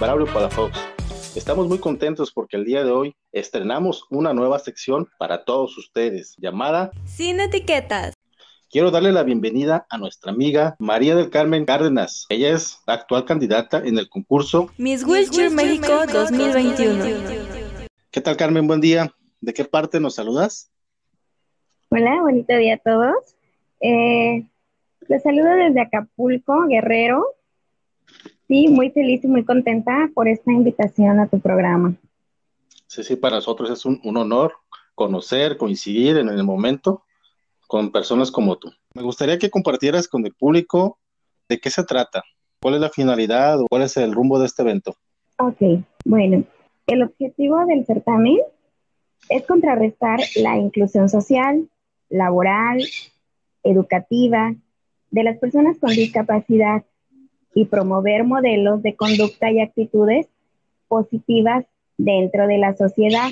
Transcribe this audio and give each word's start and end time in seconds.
Braulio 0.00 0.32
Palafox. 0.32 0.78
Estamos 1.34 1.66
muy 1.66 1.78
contentos 1.78 2.30
porque 2.30 2.56
el 2.56 2.64
día 2.64 2.84
de 2.84 2.90
hoy 2.90 3.16
estrenamos 3.32 4.04
una 4.10 4.32
nueva 4.32 4.60
sección 4.60 5.08
para 5.18 5.44
todos 5.44 5.76
ustedes 5.76 6.36
llamada 6.38 6.92
Sin 7.04 7.40
etiquetas. 7.40 8.17
Quiero 8.70 8.90
darle 8.90 9.12
la 9.12 9.22
bienvenida 9.22 9.86
a 9.88 9.96
nuestra 9.96 10.30
amiga 10.30 10.76
María 10.78 11.16
del 11.16 11.30
Carmen 11.30 11.64
Cárdenas. 11.64 12.26
Ella 12.28 12.50
es 12.50 12.82
la 12.86 12.92
actual 12.92 13.24
candidata 13.24 13.78
en 13.78 13.96
el 13.96 14.10
concurso 14.10 14.68
Miss 14.76 15.06
Wilshire 15.06 15.48
México 15.48 16.04
2021. 16.12 17.02
¿Qué 18.10 18.20
tal 18.20 18.36
Carmen? 18.36 18.66
Buen 18.66 18.82
día. 18.82 19.10
¿De 19.40 19.54
qué 19.54 19.64
parte 19.64 20.00
nos 20.00 20.16
saludas? 20.16 20.70
Hola, 21.88 22.20
bonito 22.20 22.54
día 22.58 22.74
a 22.74 22.76
todos. 22.76 23.16
Eh, 23.80 24.46
les 25.08 25.22
saludo 25.22 25.48
desde 25.48 25.80
Acapulco, 25.80 26.66
Guerrero. 26.66 27.24
Sí, 28.48 28.68
muy 28.68 28.90
feliz 28.90 29.24
y 29.24 29.28
muy 29.28 29.46
contenta 29.46 30.10
por 30.12 30.28
esta 30.28 30.52
invitación 30.52 31.20
a 31.20 31.26
tu 31.26 31.40
programa. 31.40 31.94
Sí, 32.86 33.02
sí, 33.02 33.16
para 33.16 33.36
nosotros 33.36 33.70
es 33.70 33.86
un, 33.86 33.98
un 34.04 34.18
honor 34.18 34.52
conocer, 34.94 35.56
coincidir 35.56 36.18
en 36.18 36.28
el 36.28 36.44
momento 36.44 37.04
con 37.68 37.92
personas 37.92 38.32
como 38.32 38.56
tú. 38.56 38.72
Me 38.94 39.02
gustaría 39.02 39.38
que 39.38 39.50
compartieras 39.50 40.08
con 40.08 40.26
el 40.26 40.34
público 40.34 40.98
de 41.48 41.60
qué 41.60 41.70
se 41.70 41.84
trata, 41.84 42.24
cuál 42.60 42.74
es 42.74 42.80
la 42.80 42.88
finalidad 42.88 43.60
o 43.60 43.66
cuál 43.68 43.82
es 43.82 43.96
el 43.96 44.12
rumbo 44.12 44.40
de 44.40 44.46
este 44.46 44.62
evento. 44.62 44.96
Ok, 45.38 45.84
bueno, 46.04 46.42
el 46.86 47.02
objetivo 47.02 47.64
del 47.66 47.84
certamen 47.84 48.38
es 49.28 49.46
contrarrestar 49.46 50.18
la 50.36 50.56
inclusión 50.56 51.08
social, 51.10 51.68
laboral, 52.08 52.82
educativa 53.62 54.54
de 55.10 55.22
las 55.22 55.38
personas 55.38 55.78
con 55.78 55.90
discapacidad 55.90 56.84
y 57.54 57.66
promover 57.66 58.24
modelos 58.24 58.82
de 58.82 58.96
conducta 58.96 59.50
y 59.50 59.60
actitudes 59.60 60.26
positivas 60.88 61.66
dentro 61.98 62.46
de 62.46 62.58
la 62.58 62.74
sociedad 62.76 63.30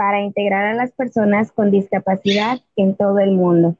para 0.00 0.22
integrar 0.22 0.64
a 0.64 0.72
las 0.72 0.92
personas 0.92 1.52
con 1.52 1.70
discapacidad 1.70 2.58
en 2.74 2.94
todo 2.94 3.18
el 3.18 3.32
mundo. 3.32 3.76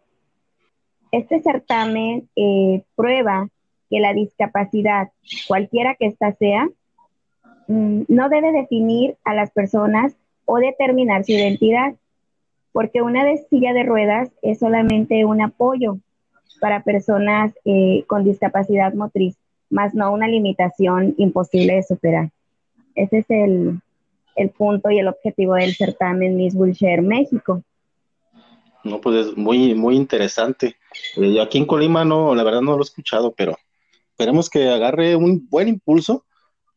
Este 1.13 1.41
certamen 1.41 2.29
eh, 2.37 2.83
prueba 2.95 3.49
que 3.89 4.01
la 4.01 4.13
discapacidad, 4.13 5.09
cualquiera 5.49 5.95
que 5.95 6.09
ésta 6.09 6.33
sea, 6.33 6.69
mm, 7.69 8.03
no 8.09 8.29
debe 8.29 8.53
definir 8.53 9.17
a 9.25 9.33
las 9.33 9.51
personas 9.51 10.15
o 10.45 10.59
determinar 10.59 11.25
su 11.25 11.33
identidad, 11.33 11.95
porque 12.73 13.01
una 13.01 13.25
de 13.25 13.39
silla 13.49 13.73
de 13.73 13.85
ruedas 13.85 14.29
es 14.43 14.59
solamente 14.59 15.25
un 15.25 15.41
apoyo 15.41 15.97
para 16.61 16.83
personas 16.83 17.55
eh, 17.65 18.05
con 18.07 18.25
discapacidad 18.25 18.93
motriz, 18.93 19.39
más 19.71 19.95
no 19.95 20.13
una 20.13 20.29
limitación 20.29 21.15
imposible 21.17 21.77
de 21.77 21.83
superar. 21.83 22.29
Ese 22.95 23.21
es 23.21 23.31
el, 23.31 23.81
el 24.37 24.51
punto 24.51 24.91
y 24.91 24.99
el 24.99 25.09
objetivo 25.09 25.55
del 25.55 25.75
certamen 25.75 26.37
Miss 26.37 26.55
Wheelchair 26.55 27.03
México. 27.03 27.63
No, 28.83 29.01
pues 29.01 29.27
es 29.27 29.37
muy, 29.37 29.75
muy 29.75 29.97
interesante. 29.97 30.77
Eh, 31.17 31.35
yo 31.35 31.43
aquí 31.43 31.59
en 31.59 31.67
Colima 31.67 32.05
no, 32.05 32.35
la 32.35 32.43
verdad 32.43 32.63
no 32.63 32.73
lo 32.73 32.79
he 32.79 32.83
escuchado, 32.83 33.33
pero 33.33 33.57
esperemos 34.11 34.49
que 34.49 34.69
agarre 34.69 35.17
un 35.17 35.47
buen 35.49 35.69
impulso 35.69 36.25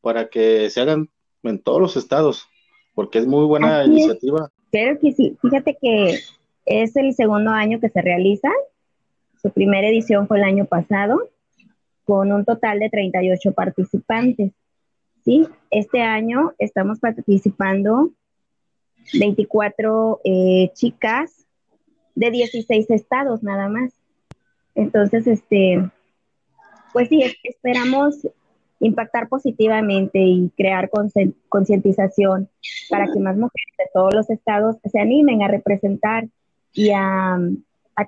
para 0.01 0.27
que 0.29 0.69
se 0.69 0.81
hagan 0.81 1.09
en 1.43 1.59
todos 1.59 1.81
los 1.81 1.95
estados, 1.95 2.47
porque 2.93 3.19
es 3.19 3.27
muy 3.27 3.45
buena 3.45 3.81
Así 3.81 3.91
iniciativa. 3.91 4.51
Claro 4.71 4.99
que 4.99 5.13
sí. 5.13 5.37
Fíjate 5.41 5.77
que 5.81 6.19
es 6.65 6.95
el 6.95 7.13
segundo 7.13 7.51
año 7.51 7.79
que 7.79 7.89
se 7.89 8.01
realiza. 8.01 8.49
Su 9.41 9.49
primera 9.51 9.87
edición 9.87 10.27
fue 10.27 10.37
el 10.37 10.43
año 10.43 10.65
pasado, 10.65 11.29
con 12.05 12.31
un 12.31 12.43
total 12.45 12.79
de 12.79 12.89
38 12.89 13.51
participantes. 13.53 14.51
¿Sí? 15.23 15.47
Este 15.71 16.01
año 16.01 16.53
estamos 16.57 16.99
participando 16.99 18.11
24 19.13 20.21
eh, 20.23 20.71
chicas 20.73 21.45
de 22.15 22.31
16 22.31 22.89
estados 22.89 23.43
nada 23.43 23.69
más. 23.69 23.93
Entonces, 24.75 25.27
este, 25.27 25.89
pues 26.93 27.09
sí, 27.09 27.21
es- 27.21 27.35
esperamos 27.43 28.27
impactar 28.79 29.29
positivamente 29.29 30.19
y 30.19 30.51
crear 30.57 30.89
concientización 31.47 32.49
para 32.89 33.05
que 33.05 33.19
más 33.19 33.37
mujeres 33.37 33.75
de 33.77 33.85
todos 33.93 34.13
los 34.13 34.29
estados 34.29 34.75
se 34.83 34.99
animen 34.99 35.41
a 35.41 35.47
representar 35.47 36.27
y 36.73 36.91
a, 36.93 37.39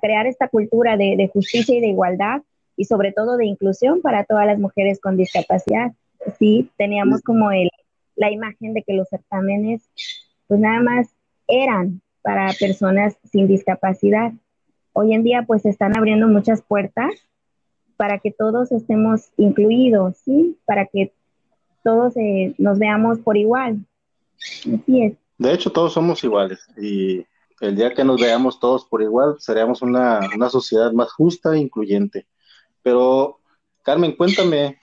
crear 0.02 0.26
esta 0.26 0.48
cultura 0.48 0.96
de 0.96 1.30
justicia 1.32 1.76
y 1.76 1.80
de 1.80 1.88
igualdad 1.88 2.42
y 2.76 2.84
sobre 2.84 3.12
todo 3.12 3.36
de 3.36 3.46
inclusión 3.46 4.02
para 4.02 4.24
todas 4.24 4.46
las 4.46 4.58
mujeres 4.58 5.00
con 5.00 5.16
discapacidad. 5.16 5.92
Sí, 6.38 6.70
teníamos 6.76 7.22
como 7.22 7.50
el, 7.50 7.70
la 8.16 8.30
imagen 8.30 8.74
de 8.74 8.82
que 8.82 8.94
los 8.94 9.08
certámenes 9.08 9.88
pues 10.46 10.60
nada 10.60 10.80
más 10.80 11.08
eran 11.46 12.00
para 12.22 12.52
personas 12.58 13.16
sin 13.30 13.46
discapacidad. 13.46 14.32
Hoy 14.92 15.14
en 15.14 15.22
día 15.22 15.44
pues 15.46 15.64
están 15.66 15.96
abriendo 15.96 16.26
muchas 16.28 16.62
puertas 16.62 17.12
para 17.96 18.18
que 18.18 18.30
todos 18.30 18.72
estemos 18.72 19.30
incluidos, 19.36 20.16
¿sí? 20.24 20.58
Para 20.64 20.86
que 20.86 21.12
todos 21.82 22.16
eh, 22.16 22.54
nos 22.58 22.78
veamos 22.78 23.18
por 23.20 23.36
igual. 23.36 23.78
Así 24.38 25.02
es. 25.02 25.14
De 25.38 25.52
hecho, 25.52 25.70
todos 25.70 25.92
somos 25.92 26.22
iguales 26.24 26.66
y 26.76 27.24
el 27.60 27.76
día 27.76 27.94
que 27.94 28.04
nos 28.04 28.20
veamos 28.20 28.58
todos 28.60 28.84
por 28.84 29.02
igual, 29.02 29.36
seríamos 29.38 29.82
una, 29.82 30.20
una 30.34 30.50
sociedad 30.50 30.92
más 30.92 31.12
justa 31.12 31.54
e 31.54 31.58
incluyente. 31.58 32.26
Pero, 32.82 33.40
Carmen, 33.82 34.12
cuéntame, 34.12 34.78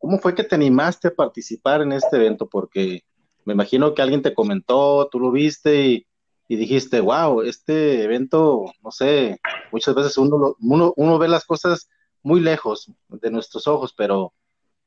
¿cómo 0.00 0.18
fue 0.18 0.34
que 0.34 0.42
te 0.42 0.56
animaste 0.56 1.08
a 1.08 1.14
participar 1.14 1.82
en 1.82 1.92
este 1.92 2.16
evento? 2.16 2.48
Porque 2.48 3.02
me 3.44 3.52
imagino 3.52 3.94
que 3.94 4.02
alguien 4.02 4.22
te 4.22 4.34
comentó, 4.34 5.08
tú 5.12 5.20
lo 5.20 5.30
viste 5.30 5.86
y, 5.86 6.06
y 6.48 6.56
dijiste, 6.56 7.00
wow, 7.00 7.42
este 7.42 8.02
evento, 8.02 8.64
no 8.82 8.90
sé, 8.90 9.38
muchas 9.70 9.94
veces 9.94 10.18
uno, 10.18 10.36
lo- 10.36 10.56
uno, 10.60 10.92
uno 10.96 11.18
ve 11.18 11.28
las 11.28 11.44
cosas 11.44 11.88
muy 12.22 12.40
lejos 12.40 12.90
de 13.08 13.30
nuestros 13.30 13.68
ojos, 13.68 13.94
pero 13.96 14.32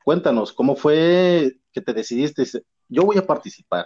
cuéntanos, 0.03 0.51
¿cómo 0.51 0.75
fue 0.75 1.53
que 1.71 1.79
te 1.81 1.93
decidiste? 1.93 2.43
Yo 2.89 3.03
voy 3.03 3.17
a 3.17 3.25
participar. 3.25 3.85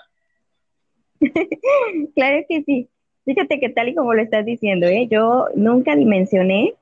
Claro 2.16 2.46
que 2.48 2.64
sí. 2.64 2.90
Fíjate 3.26 3.60
que 3.60 3.70
tal 3.70 3.90
y 3.90 3.96
como 3.96 4.14
lo 4.14 4.22
estás 4.22 4.46
diciendo, 4.46 4.88
¿eh? 4.88 5.08
yo 5.12 5.48
nunca 5.56 5.96
dimensioné 5.96 6.76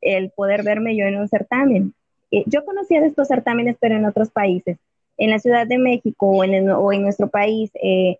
el 0.00 0.30
poder 0.30 0.62
verme 0.62 0.96
yo 0.96 1.04
en 1.04 1.16
un 1.16 1.28
certamen. 1.28 1.94
Eh, 2.30 2.44
yo 2.46 2.64
conocía 2.64 3.00
de 3.00 3.08
estos 3.08 3.28
certámenes, 3.28 3.76
pero 3.80 3.96
en 3.96 4.04
otros 4.04 4.30
países. 4.30 4.78
En 5.16 5.30
la 5.30 5.38
Ciudad 5.38 5.66
de 5.66 5.78
México 5.78 6.26
o 6.26 6.44
en, 6.44 6.64
nuestro 7.02 7.28
país 7.28 7.70
eh, 7.82 8.18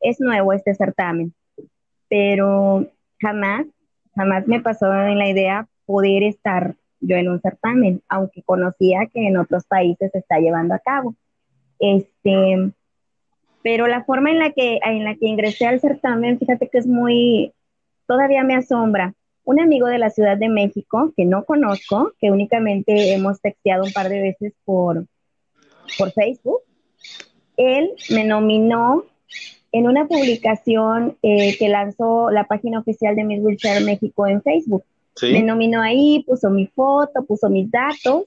es 0.00 0.20
nuevo 0.20 0.52
este 0.52 0.74
certamen, 0.74 1.32
pero 2.08 2.86
jamás, 3.20 3.66
jamás 4.16 4.46
me 4.48 4.60
pasó 4.60 4.92
en 4.92 5.18
la 5.18 5.28
idea 5.28 5.68
poder 5.86 6.24
estar 6.24 6.74
yo 7.00 7.16
en 7.16 7.28
un 7.28 7.40
certamen, 7.40 8.02
aunque 8.08 8.42
conocía 8.42 9.06
que 9.12 9.26
en 9.26 9.36
otros 9.36 9.64
países 9.64 10.10
se 10.12 10.18
está 10.18 10.38
llevando 10.38 10.74
a 10.74 10.78
cabo. 10.78 11.14
Este, 11.78 12.72
pero 13.62 13.86
la 13.86 14.04
forma 14.04 14.30
en 14.30 14.38
la 14.38 14.50
que 14.52 14.78
en 14.84 15.04
la 15.04 15.14
que 15.16 15.26
ingresé 15.26 15.66
al 15.66 15.80
certamen, 15.80 16.38
fíjate 16.38 16.68
que 16.68 16.78
es 16.78 16.86
muy, 16.86 17.52
todavía 18.06 18.42
me 18.44 18.56
asombra. 18.56 19.14
Un 19.44 19.60
amigo 19.60 19.86
de 19.86 19.98
la 19.98 20.10
Ciudad 20.10 20.36
de 20.36 20.48
México 20.48 21.12
que 21.16 21.24
no 21.24 21.44
conozco, 21.44 22.12
que 22.20 22.30
únicamente 22.30 23.12
hemos 23.12 23.40
texteado 23.40 23.84
un 23.84 23.92
par 23.92 24.08
de 24.08 24.20
veces 24.20 24.52
por, 24.64 25.04
por 25.98 26.12
Facebook, 26.12 26.60
él 27.56 27.90
me 28.10 28.24
nominó 28.24 29.04
en 29.72 29.86
una 29.86 30.06
publicación 30.06 31.16
eh, 31.22 31.56
que 31.58 31.68
lanzó 31.68 32.30
la 32.30 32.44
página 32.44 32.78
oficial 32.78 33.16
de 33.16 33.24
Miss 33.24 33.42
Wheelchair 33.42 33.84
México 33.84 34.26
en 34.26 34.42
Facebook. 34.42 34.84
Sí. 35.16 35.32
Me 35.32 35.42
nominó 35.42 35.80
ahí, 35.82 36.24
puso 36.26 36.50
mi 36.50 36.66
foto, 36.66 37.24
puso 37.24 37.48
mis 37.48 37.70
datos 37.70 38.24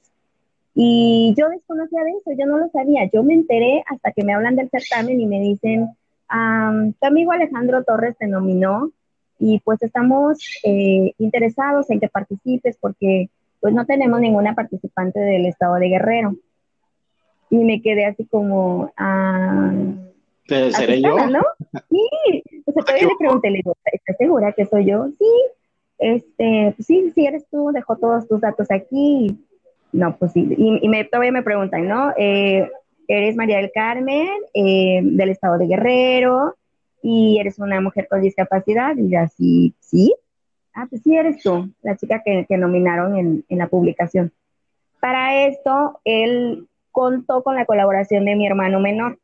y 0.74 1.34
yo 1.38 1.48
desconocía 1.50 2.04
de 2.04 2.12
eso, 2.12 2.32
yo 2.38 2.46
no 2.46 2.58
lo 2.58 2.70
sabía. 2.70 3.10
Yo 3.12 3.24
me 3.24 3.34
enteré 3.34 3.84
hasta 3.88 4.12
que 4.12 4.24
me 4.24 4.34
hablan 4.34 4.56
del 4.56 4.70
certamen 4.70 5.20
y 5.22 5.26
me 5.26 5.40
dicen, 5.40 5.90
"Am, 6.28 6.94
tu 6.94 7.08
amigo 7.08 7.32
Alejandro 7.32 7.84
Torres 7.84 8.18
te 8.18 8.28
nominó 8.28 8.92
y 9.40 9.60
pues 9.60 9.82
estamos 9.82 10.40
eh, 10.64 11.14
interesados 11.18 11.90
en 11.90 12.00
que 12.00 12.08
participes 12.08 12.78
porque 12.80 13.30
pues 13.60 13.74
no 13.74 13.86
tenemos 13.86 14.20
ninguna 14.20 14.54
participante 14.56 15.20
del 15.20 15.46
estado 15.46 15.76
de 15.76 15.90
Guerrero. 15.90 16.36
Y 17.50 17.58
me 17.58 17.82
quedé 17.82 18.06
así 18.06 18.26
como, 18.26 18.92
ah, 18.98 19.72
¿Te- 20.48 20.72
¿Seré 20.72 21.02
yo? 21.02 21.16
¿no? 21.28 21.42
Sí, 21.90 22.44
o 22.66 22.72
sea, 22.72 22.84
todavía 22.84 23.08
le 23.08 23.16
pregunté, 23.18 23.50
le 23.50 23.58
digo, 23.58 23.76
¿estás 23.86 24.18
segura 24.18 24.52
que 24.54 24.66
soy 24.66 24.86
yo? 24.86 25.08
Sí, 25.18 25.26
este, 25.98 26.74
pues 26.76 26.86
sí, 26.86 27.12
sí 27.16 27.26
eres 27.26 27.46
tú, 27.50 27.72
dejó 27.74 27.96
todos 27.98 28.28
tus 28.28 28.42
datos 28.42 28.68
aquí. 28.70 29.38
no, 29.92 30.16
pues 30.18 30.34
sí. 30.34 30.48
Y, 30.58 30.88
me, 30.90 31.06
todavía 31.06 31.32
me 31.32 31.44
preguntan, 31.44 31.88
¿no? 31.88 32.14
Eh, 32.18 32.70
eres 33.08 33.36
María 33.36 33.58
del 33.58 33.72
Carmen, 33.74 34.28
eh, 34.54 35.02
del 35.04 35.30
estado 35.30 35.58
de 35.58 35.68
Guerrero, 35.68 36.56
y 37.08 37.38
eres 37.40 37.60
una 37.60 37.80
mujer 37.82 38.08
con 38.10 38.20
discapacidad. 38.22 38.98
Y 38.98 39.14
así, 39.16 39.76
sí. 39.80 40.16
Ah, 40.74 40.88
pues 40.90 41.04
sí, 41.04 41.16
eres 41.16 41.44
tú, 41.44 41.70
la 41.84 41.96
chica 41.96 42.24
que, 42.26 42.58
nominaron 42.58 43.16
en, 43.16 43.44
la 43.50 43.68
publicación. 43.68 44.34
Para 45.00 45.46
esto, 45.46 46.00
él 46.04 46.68
contó 46.92 47.44
con 47.44 47.56
la 47.56 47.66
colaboración 47.66 48.26
de 48.26 48.36
mi 48.36 48.48
hermano 48.48 48.80
menor, 48.80 49.20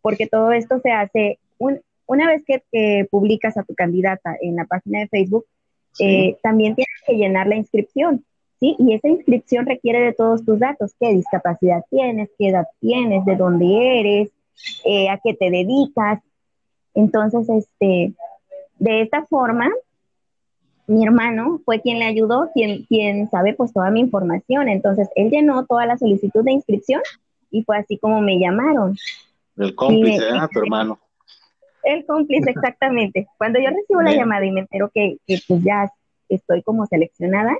porque 0.00 0.26
todo 0.26 0.50
esto 0.50 0.80
se 0.80 0.90
hace 0.90 1.38
una 2.06 2.26
vez 2.26 2.42
que, 2.44 3.06
publicas 3.08 3.56
a 3.56 3.62
tu 3.62 3.76
candidata 3.76 4.36
en 4.40 4.56
la 4.56 4.64
página 4.64 4.98
de 4.98 5.08
Facebook, 5.08 5.46
eh, 6.00 6.36
también 6.42 6.74
tienes 6.74 7.00
que 7.06 7.14
llenar 7.14 7.46
la 7.46 7.54
inscripción. 7.54 8.24
¿sí? 8.58 8.74
Y 8.80 8.94
esa 8.94 9.08
inscripción 9.08 9.64
requiere 9.64 10.00
de 10.00 10.12
todos 10.12 10.44
tus 10.44 10.58
datos, 10.58 10.92
qué 10.98 11.14
discapacidad 11.14 11.84
tienes, 11.88 12.30
qué 12.36 12.48
edad 12.48 12.66
tienes, 12.80 13.24
de 13.24 13.36
dónde 13.36 14.00
eres, 14.00 14.30
eh, 14.84 15.08
a 15.08 15.20
qué 15.22 15.34
te 15.34 15.50
dedicas. 15.50 16.20
Entonces, 16.94 17.48
este, 17.48 18.14
de 18.78 19.02
esta 19.02 19.26
forma, 19.26 19.68
mi 20.86 21.04
hermano 21.04 21.60
fue 21.64 21.80
quien 21.80 21.98
le 21.98 22.04
ayudó, 22.04 22.50
quien, 22.52 22.84
quien 22.84 23.30
sabe 23.30 23.54
pues 23.54 23.72
toda 23.72 23.90
mi 23.90 24.00
información. 24.00 24.68
Entonces, 24.68 25.08
él 25.14 25.30
llenó 25.30 25.64
toda 25.66 25.86
la 25.86 25.96
solicitud 25.96 26.44
de 26.44 26.52
inscripción 26.52 27.00
y 27.50 27.62
fue 27.62 27.78
así 27.78 27.98
como 27.98 28.20
me 28.20 28.38
llamaron. 28.38 28.96
El 29.56 29.74
cómplice, 29.74 30.28
¿eh? 30.28 30.48
tu 30.52 30.60
hermano. 30.60 30.98
El 31.84 32.04
cómplice, 32.06 32.50
exactamente. 32.50 33.26
Cuando 33.38 33.58
yo 33.58 33.70
recibo 33.70 34.02
la 34.02 34.14
llamada 34.14 34.46
y 34.46 34.52
me 34.52 34.60
entero 34.60 34.90
que, 34.92 35.18
que 35.26 35.38
pues 35.46 35.62
ya 35.62 35.90
estoy 36.28 36.62
como 36.62 36.86
seleccionada, 36.86 37.56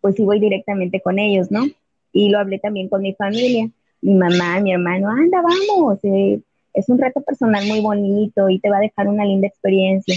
pues 0.00 0.16
sí 0.16 0.24
voy 0.24 0.40
directamente 0.40 1.00
con 1.00 1.18
ellos, 1.18 1.50
¿no? 1.50 1.64
Y 2.12 2.30
lo 2.30 2.38
hablé 2.38 2.58
también 2.58 2.88
con 2.88 3.02
mi 3.02 3.14
familia, 3.14 3.68
mi 4.00 4.14
mamá, 4.14 4.60
mi 4.60 4.72
hermano, 4.72 5.08
anda, 5.10 5.42
vamos, 5.42 5.98
eh, 6.04 6.40
es 6.76 6.90
un 6.90 6.98
reto 6.98 7.22
personal 7.22 7.66
muy 7.66 7.80
bonito 7.80 8.50
y 8.50 8.58
te 8.60 8.68
va 8.68 8.76
a 8.76 8.80
dejar 8.80 9.08
una 9.08 9.24
linda 9.24 9.48
experiencia. 9.48 10.14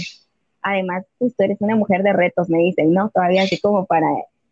Además, 0.60 1.06
pues 1.18 1.34
tú 1.34 1.42
eres 1.42 1.56
una 1.60 1.74
mujer 1.74 2.02
de 2.02 2.12
retos, 2.12 2.50
me 2.50 2.58
dicen, 2.58 2.92
¿no? 2.92 3.08
Todavía 3.08 3.44
así 3.44 3.58
como 3.58 3.86
para, 3.86 4.06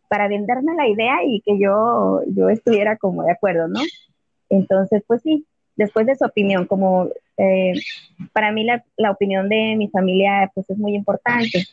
para 0.09 0.27
venderme 0.27 0.75
la 0.75 0.89
idea 0.89 1.19
y 1.27 1.43
que 1.43 1.59
yo, 1.59 2.23
yo 2.29 2.49
estuviera 2.49 2.97
como 2.97 3.25
de 3.25 3.33
acuerdo, 3.33 3.69
¿no? 3.69 3.81
Entonces, 4.49 5.03
pues 5.07 5.21
sí, 5.21 5.47
después 5.77 6.07
de 6.07 6.17
su 6.17 6.25
opinión, 6.25 6.65
como 6.65 7.09
eh, 7.37 7.75
para 8.33 8.53
mí 8.53 8.65
la, 8.65 8.83
la, 8.97 9.11
opinión 9.11 9.51
de 9.51 9.77
mi 9.77 9.89
familia 9.89 10.51
pues 10.55 10.69
es 10.71 10.79
muy 10.79 10.95
importante. 10.95 11.67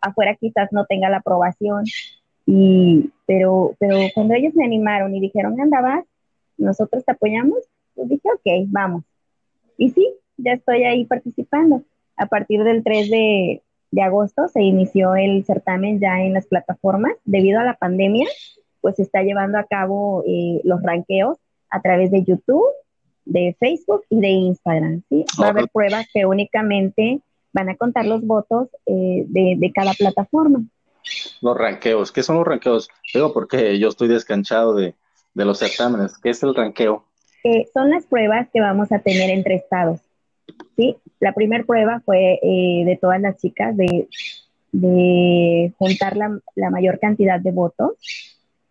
Afuera 0.00 0.34
quizás 0.36 0.72
no 0.72 0.86
tenga 0.86 1.10
la 1.10 1.18
aprobación, 1.18 1.84
y, 2.46 3.10
pero, 3.26 3.76
pero 3.78 3.98
cuando 4.14 4.32
ellos 4.32 4.54
me 4.54 4.64
animaron 4.64 5.14
y 5.14 5.20
dijeron, 5.20 5.60
anda, 5.60 5.82
vas, 5.82 6.04
nosotros 6.56 7.04
te 7.04 7.12
apoyamos, 7.12 7.58
pues 7.94 8.08
dije, 8.08 8.28
ok, 8.32 8.68
vamos. 8.68 9.04
Y 9.82 9.90
sí, 9.90 10.14
ya 10.36 10.52
estoy 10.52 10.84
ahí 10.84 11.04
participando. 11.06 11.82
A 12.16 12.26
partir 12.26 12.62
del 12.62 12.84
3 12.84 13.10
de, 13.10 13.62
de 13.90 14.02
agosto 14.02 14.46
se 14.46 14.62
inició 14.62 15.16
el 15.16 15.44
certamen 15.44 15.98
ya 15.98 16.20
en 16.20 16.34
las 16.34 16.46
plataformas. 16.46 17.14
Debido 17.24 17.58
a 17.58 17.64
la 17.64 17.74
pandemia, 17.74 18.28
pues 18.80 18.94
se 18.94 19.02
está 19.02 19.22
llevando 19.24 19.58
a 19.58 19.64
cabo 19.64 20.22
eh, 20.24 20.60
los 20.62 20.80
ranqueos 20.82 21.36
a 21.68 21.80
través 21.80 22.12
de 22.12 22.22
YouTube, 22.22 22.68
de 23.24 23.56
Facebook 23.58 24.04
y 24.08 24.20
de 24.20 24.28
Instagram. 24.28 25.02
¿sí? 25.08 25.24
Va 25.40 25.46
a 25.46 25.50
haber 25.50 25.68
pruebas 25.68 26.06
que 26.14 26.26
únicamente 26.26 27.20
van 27.52 27.68
a 27.68 27.76
contar 27.76 28.06
los 28.06 28.24
votos 28.24 28.68
eh, 28.86 29.24
de, 29.26 29.56
de 29.58 29.72
cada 29.72 29.94
plataforma. 29.94 30.62
Los 31.40 31.58
ranqueos, 31.58 32.12
¿qué 32.12 32.22
son 32.22 32.36
los 32.36 32.46
ranqueos? 32.46 32.88
Digo, 33.12 33.32
porque 33.32 33.80
yo 33.80 33.88
estoy 33.88 34.06
descanchado 34.06 34.74
de, 34.74 34.94
los 35.34 35.58
certámenes. 35.58 36.18
¿Qué 36.18 36.30
es 36.30 36.40
el 36.44 36.54
ranqueo? 36.54 37.04
Eh, 37.44 37.66
son 37.74 37.90
las 37.90 38.06
pruebas 38.06 38.48
que 38.52 38.60
vamos 38.60 38.92
a 38.92 39.00
tener 39.00 39.30
entre 39.30 39.56
estados. 39.56 40.00
¿sí? 40.76 40.96
La 41.18 41.32
primera 41.32 41.64
prueba 41.64 42.00
fue 42.04 42.38
eh, 42.42 42.84
de 42.84 42.98
todas 43.00 43.20
las 43.20 43.36
chicas 43.38 43.76
de, 43.76 44.08
juntar 45.76 46.16
la, 46.16 46.70
mayor 46.70 46.98
cantidad 46.98 47.40
de 47.40 47.50
votos 47.50 47.92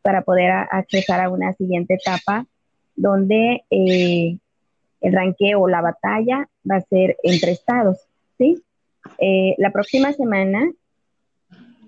para 0.01 0.23
poder 0.23 0.51
accesar 0.51 1.19
a 1.19 1.29
una 1.29 1.53
siguiente 1.53 1.93
etapa 1.95 2.47
donde 2.95 3.63
eh, 3.69 4.37
el 5.01 5.13
ranqueo 5.13 5.61
o 5.61 5.67
la 5.67 5.81
batalla 5.81 6.49
va 6.69 6.77
a 6.77 6.81
ser 6.81 7.17
entre 7.23 7.51
estados. 7.51 7.97
¿sí? 8.37 8.63
la 9.57 9.71
próxima 9.71 10.13
semana 10.13 10.71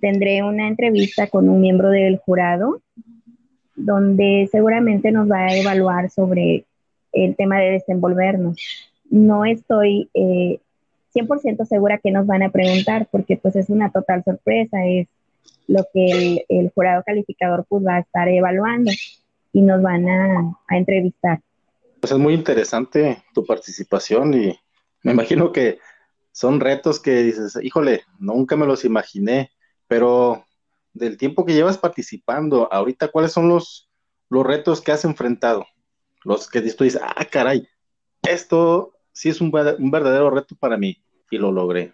tendré 0.01 0.43
una 0.43 0.67
entrevista 0.67 1.27
con 1.27 1.47
un 1.47 1.61
miembro 1.61 1.89
del 1.89 2.17
jurado 2.17 2.81
donde 3.75 4.47
seguramente 4.51 5.11
nos 5.11 5.29
va 5.29 5.45
a 5.45 5.55
evaluar 5.55 6.09
sobre 6.09 6.65
el 7.13 7.35
tema 7.35 7.59
de 7.59 7.71
desenvolvernos. 7.71 8.57
No 9.09 9.45
estoy 9.45 10.09
eh, 10.13 10.59
100% 11.13 11.65
segura 11.65 11.99
que 11.99 12.11
nos 12.11 12.25
van 12.25 12.43
a 12.43 12.49
preguntar 12.49 13.07
porque 13.11 13.37
pues 13.37 13.55
es 13.55 13.69
una 13.69 13.91
total 13.91 14.23
sorpresa, 14.23 14.85
es 14.85 15.07
lo 15.67 15.85
que 15.93 16.45
el, 16.49 16.71
jurado 16.73 17.03
calificador 17.05 17.65
pues 17.69 17.85
va 17.85 17.97
a 17.97 17.99
estar 17.99 18.27
evaluando 18.27 18.91
y 19.53 19.61
nos 19.61 19.81
van 19.81 20.09
a, 20.09 20.57
a 20.67 20.77
entrevistar. 20.77 21.39
Pues 22.01 22.11
es 22.11 22.17
muy 22.17 22.33
interesante 22.33 23.23
tu 23.33 23.45
participación 23.45 24.33
y 24.33 24.59
me 25.03 25.13
imagino 25.13 25.51
que 25.51 25.79
son 26.31 26.59
retos 26.59 26.99
que 26.99 27.23
dices, 27.23 27.57
híjole, 27.61 28.01
nunca 28.19 28.55
me 28.57 28.65
los 28.65 28.83
imaginé 28.83 29.51
pero 29.93 30.43
del 30.93 31.17
tiempo 31.17 31.45
que 31.45 31.53
llevas 31.53 31.77
participando, 31.77 32.67
ahorita, 32.71 33.09
¿cuáles 33.09 33.31
son 33.31 33.47
los, 33.47 33.91
los 34.27 34.43
retos 34.43 34.81
que 34.81 34.91
has 34.91 35.05
enfrentado? 35.05 35.67
Los 36.23 36.49
que 36.49 36.61
tú 36.61 36.83
dices, 36.83 37.01
ah, 37.03 37.25
caray, 37.25 37.67
esto 38.21 38.93
sí 39.11 39.29
es 39.29 39.41
un, 39.41 39.51
un 39.79 39.91
verdadero 39.91 40.29
reto 40.29 40.55
para 40.55 40.77
mí 40.77 40.97
y 41.29 41.37
lo 41.37 41.51
logré. 41.51 41.93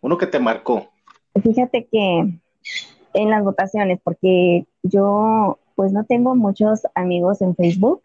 Uno 0.00 0.18
que 0.18 0.26
te 0.26 0.38
marcó. 0.38 0.90
Fíjate 1.42 1.86
que 1.90 2.38
en 3.14 3.30
las 3.30 3.44
votaciones, 3.44 4.00
porque 4.02 4.66
yo 4.82 5.58
pues 5.74 5.92
no 5.92 6.04
tengo 6.04 6.34
muchos 6.34 6.82
amigos 6.94 7.42
en 7.42 7.54
Facebook, 7.54 8.02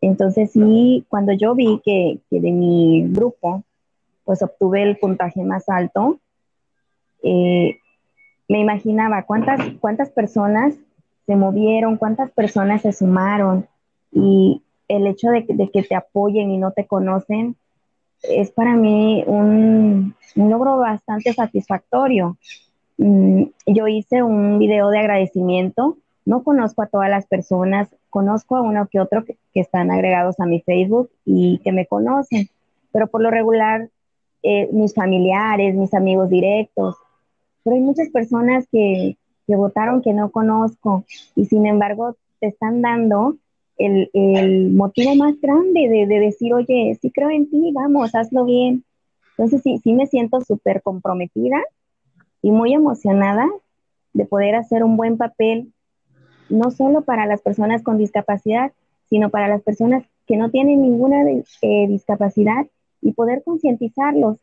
entonces 0.00 0.52
sí, 0.52 1.04
cuando 1.08 1.32
yo 1.32 1.54
vi 1.54 1.80
que, 1.84 2.20
que 2.30 2.40
de 2.40 2.52
mi 2.52 3.06
grupo 3.08 3.64
pues 4.24 4.42
obtuve 4.42 4.82
el 4.82 4.98
puntaje 4.98 5.42
más 5.44 5.68
alto, 5.68 6.18
eh, 7.22 7.78
me 8.48 8.60
imaginaba 8.60 9.24
cuántas, 9.24 9.60
cuántas 9.80 10.10
personas 10.10 10.74
se 11.26 11.36
movieron, 11.36 11.96
cuántas 11.96 12.30
personas 12.32 12.82
se 12.82 12.92
sumaron 12.92 13.68
y 14.16 14.62
el 14.88 15.06
hecho 15.06 15.28
de, 15.28 15.44
que 15.44 15.82
te 15.82 15.94
apoyen 15.94 16.50
y 16.50 16.56
no 16.56 16.72
te 16.72 16.86
conocen 16.86 17.54
es 18.22 18.50
para 18.50 18.74
mí 18.74 19.22
un, 19.26 20.14
logro 20.34 20.78
bastante 20.78 21.34
satisfactorio. 21.34 22.38
Mm, 22.96 23.44
yo 23.66 23.86
hice 23.88 24.22
un 24.22 24.58
video 24.58 24.88
de 24.88 25.00
agradecimiento, 25.00 25.98
no 26.24 26.42
conozco 26.42 26.80
a 26.82 26.86
todas 26.86 27.10
las 27.10 27.26
personas, 27.26 27.94
conozco 28.08 28.56
a 28.56 28.62
uno 28.62 28.88
que 28.90 29.00
otro 29.00 29.24
que, 29.24 29.36
están 29.54 29.90
agregados 29.90 30.40
a 30.40 30.46
mi 30.46 30.60
Facebook 30.60 31.10
y 31.24 31.58
que 31.58 31.72
me 31.72 31.86
conocen, 31.86 32.48
pero 32.92 33.06
por 33.06 33.20
lo 33.20 33.30
regular 33.30 33.90
eh, 34.42 34.68
mis 34.72 34.94
familiares, 34.94 35.74
mis 35.74 35.92
amigos 35.92 36.30
directos, 36.30 36.96
pero 37.62 37.76
hay 37.76 37.82
muchas 37.82 38.08
personas 38.08 38.66
que, 38.72 39.18
votaron 39.48 40.02
que 40.02 40.12
no 40.12 40.30
conozco 40.30 41.04
y 41.36 41.44
sin 41.44 41.66
embargo 41.66 42.16
te 42.40 42.48
están 42.48 42.82
dando 42.82 43.36
el, 43.78 44.70
motivo 44.72 45.14
más 45.14 45.40
grande 45.40 45.88
de, 45.88 46.20
decir, 46.20 46.54
oye, 46.54 46.96
sí 47.00 47.10
creo 47.10 47.30
en 47.30 47.48
ti, 47.48 47.72
vamos, 47.72 48.14
hazlo 48.14 48.44
bien. 48.44 48.84
Entonces 49.30 49.62
sí, 49.62 49.78
sí 49.82 49.92
me 49.92 50.06
siento 50.06 50.40
súper 50.40 50.82
comprometida 50.82 51.62
y 52.42 52.50
muy 52.50 52.72
emocionada 52.72 53.48
de 54.12 54.24
poder 54.24 54.54
hacer 54.54 54.82
un 54.82 54.96
buen 54.96 55.18
papel, 55.18 55.72
no 56.48 56.70
solo 56.70 57.02
para 57.02 57.26
las 57.26 57.42
personas 57.42 57.82
con 57.82 57.98
discapacidad, 57.98 58.72
sino 59.08 59.30
para 59.30 59.48
las 59.48 59.62
personas 59.62 60.04
que 60.26 60.36
no 60.36 60.50
tienen 60.50 60.82
ninguna 60.82 61.24
eh, 61.30 61.86
discapacidad 61.86 62.66
y 63.02 63.12
poder 63.12 63.42
concientizarlos. 63.44 64.38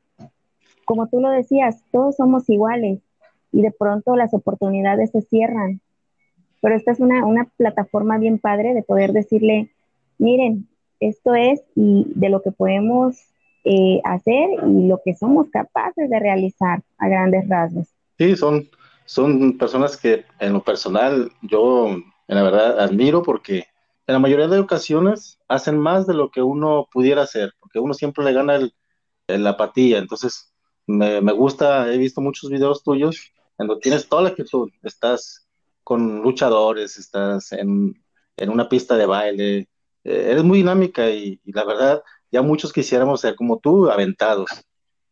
Como 0.85 1.07
tú 1.07 1.19
lo 1.19 1.29
decías, 1.29 1.83
todos 1.91 2.15
somos 2.15 2.49
iguales 2.49 2.99
y 3.51 3.61
de 3.61 3.71
pronto 3.71 4.15
las 4.15 4.33
oportunidades 4.33 5.11
se 5.11 5.21
cierran. 5.21 5.81
Pero 6.63 6.75
esta 6.75 6.93
es 6.93 7.01
una, 7.01 7.25
una 7.25 7.49
plataforma 7.57 8.17
bien 8.17 8.39
padre 8.39 8.73
de 8.73 8.83
poder 8.83 9.11
decirle, 9.11 9.69
miren, 10.17 10.69
esto 11.01 11.35
es 11.35 11.61
y 11.75 12.05
de 12.15 12.29
lo 12.29 12.41
que 12.41 12.53
podemos 12.53 13.17
eh, 13.65 13.99
hacer 14.05 14.47
y 14.65 14.87
lo 14.87 15.01
que 15.03 15.13
somos 15.13 15.49
capaces 15.49 16.09
de 16.09 16.19
realizar 16.21 16.81
a 16.99 17.09
grandes 17.09 17.49
rasgos. 17.49 17.89
Sí, 18.17 18.37
son, 18.37 18.69
son 19.03 19.57
personas 19.57 19.97
que 19.97 20.23
en 20.39 20.53
lo 20.53 20.63
personal 20.63 21.33
yo 21.41 21.89
en 21.89 22.03
la 22.35 22.43
verdad 22.43 22.79
admiro 22.79 23.23
porque 23.23 23.65
en 24.07 24.13
la 24.13 24.19
mayoría 24.19 24.47
de 24.47 24.59
ocasiones 24.59 25.39
hacen 25.49 25.77
más 25.77 26.07
de 26.07 26.13
lo 26.13 26.31
que 26.31 26.41
uno 26.41 26.87
pudiera 26.93 27.23
hacer, 27.23 27.51
porque 27.59 27.79
uno 27.79 27.93
siempre 27.93 28.23
le 28.23 28.31
gana 28.31 28.55
el, 28.55 28.73
la 29.27 29.49
apatía. 29.49 29.97
Entonces, 29.97 30.53
me, 30.87 31.19
me, 31.19 31.33
gusta, 31.33 31.93
he 31.93 31.97
visto 31.97 32.21
muchos 32.21 32.49
videos 32.49 32.83
tuyos 32.83 33.33
cuando 33.57 33.79
tienes 33.79 34.07
toda 34.07 34.21
la 34.21 34.29
actitud, 34.29 34.71
estás 34.81 35.42
con 35.83 36.21
luchadores, 36.21 36.97
estás 36.97 37.51
en, 37.51 38.03
en 38.37 38.49
una 38.49 38.69
pista 38.69 38.95
de 38.95 39.05
baile. 39.05 39.57
Eh, 40.03 40.27
eres 40.31 40.43
muy 40.43 40.59
dinámica 40.59 41.09
y, 41.09 41.39
la 41.45 41.63
verdad, 41.65 42.03
ya 42.31 42.41
muchos 42.41 42.73
quisiéramos 42.73 43.21
ser 43.21 43.35
como 43.35 43.59
tú, 43.59 43.89
aventados. 43.89 44.49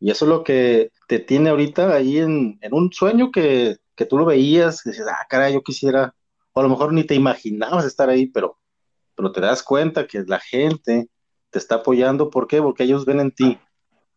Y 0.00 0.10
eso 0.10 0.24
es 0.24 0.28
lo 0.28 0.44
que 0.44 0.90
te 1.08 1.18
tiene 1.18 1.50
ahorita 1.50 1.94
ahí 1.94 2.18
en, 2.18 2.58
un 2.70 2.92
sueño 2.92 3.30
que, 3.30 3.76
que, 3.94 4.06
tú 4.06 4.18
lo 4.18 4.24
veías, 4.24 4.84
y 4.84 4.90
dices, 4.90 5.06
ah, 5.08 5.26
caray, 5.28 5.54
yo 5.54 5.62
quisiera, 5.62 6.14
o 6.52 6.60
a 6.60 6.62
lo 6.62 6.68
mejor 6.68 6.92
ni 6.92 7.04
te 7.04 7.14
imaginabas 7.14 7.84
estar 7.84 8.08
ahí, 8.08 8.26
pero, 8.26 8.58
pero 9.14 9.32
te 9.32 9.40
das 9.40 9.62
cuenta 9.62 10.06
que 10.06 10.24
la 10.26 10.40
gente 10.40 11.08
te 11.50 11.58
está 11.58 11.76
apoyando. 11.76 12.30
¿Por 12.30 12.48
qué? 12.48 12.60
Porque 12.60 12.84
ellos 12.84 13.04
ven 13.04 13.20
en 13.20 13.30
ti, 13.30 13.58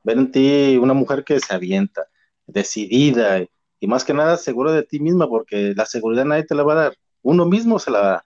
ven 0.04 0.20
en 0.20 0.32
ti 0.32 0.78
una 0.78 0.94
mujer 0.94 1.24
que 1.24 1.40
se 1.40 1.54
avienta, 1.54 2.08
decidida 2.48 3.46
y 3.86 3.88
más 3.88 4.04
que 4.04 4.16
nada 4.16 4.36
seguro 4.38 4.72
de 4.72 4.82
ti 4.82 5.00
misma, 5.00 5.30
porque 5.30 5.74
la 5.76 5.86
seguridad 5.86 6.26
nadie 6.26 6.44
te 6.44 6.56
la 6.56 6.64
va 6.64 6.74
a 6.74 6.76
dar, 6.76 6.94
uno 7.22 7.46
mismo 7.46 7.78
se 7.78 7.92
la 7.92 8.00
da. 8.00 8.26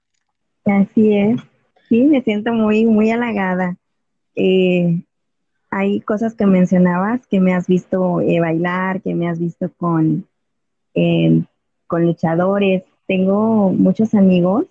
Así 0.64 1.14
es, 1.14 1.42
sí, 1.90 2.06
me 2.06 2.22
siento 2.22 2.54
muy, 2.54 2.86
muy 2.86 3.12
halagada. 3.12 3.76
Eh, 4.36 5.02
hay 5.70 6.00
cosas 6.00 6.34
que 6.34 6.46
mencionabas, 6.46 7.28
que 7.28 7.42
me 7.42 7.54
has 7.54 7.68
visto 7.68 8.22
eh, 8.22 8.40
bailar, 8.40 9.02
que 9.02 9.14
me 9.14 9.28
has 9.28 9.38
visto 9.38 9.70
con, 9.76 10.26
eh, 10.94 11.44
con 11.88 12.06
luchadores. 12.06 12.84
Tengo 13.06 13.72
muchos 13.74 14.14
amigos 14.14 14.66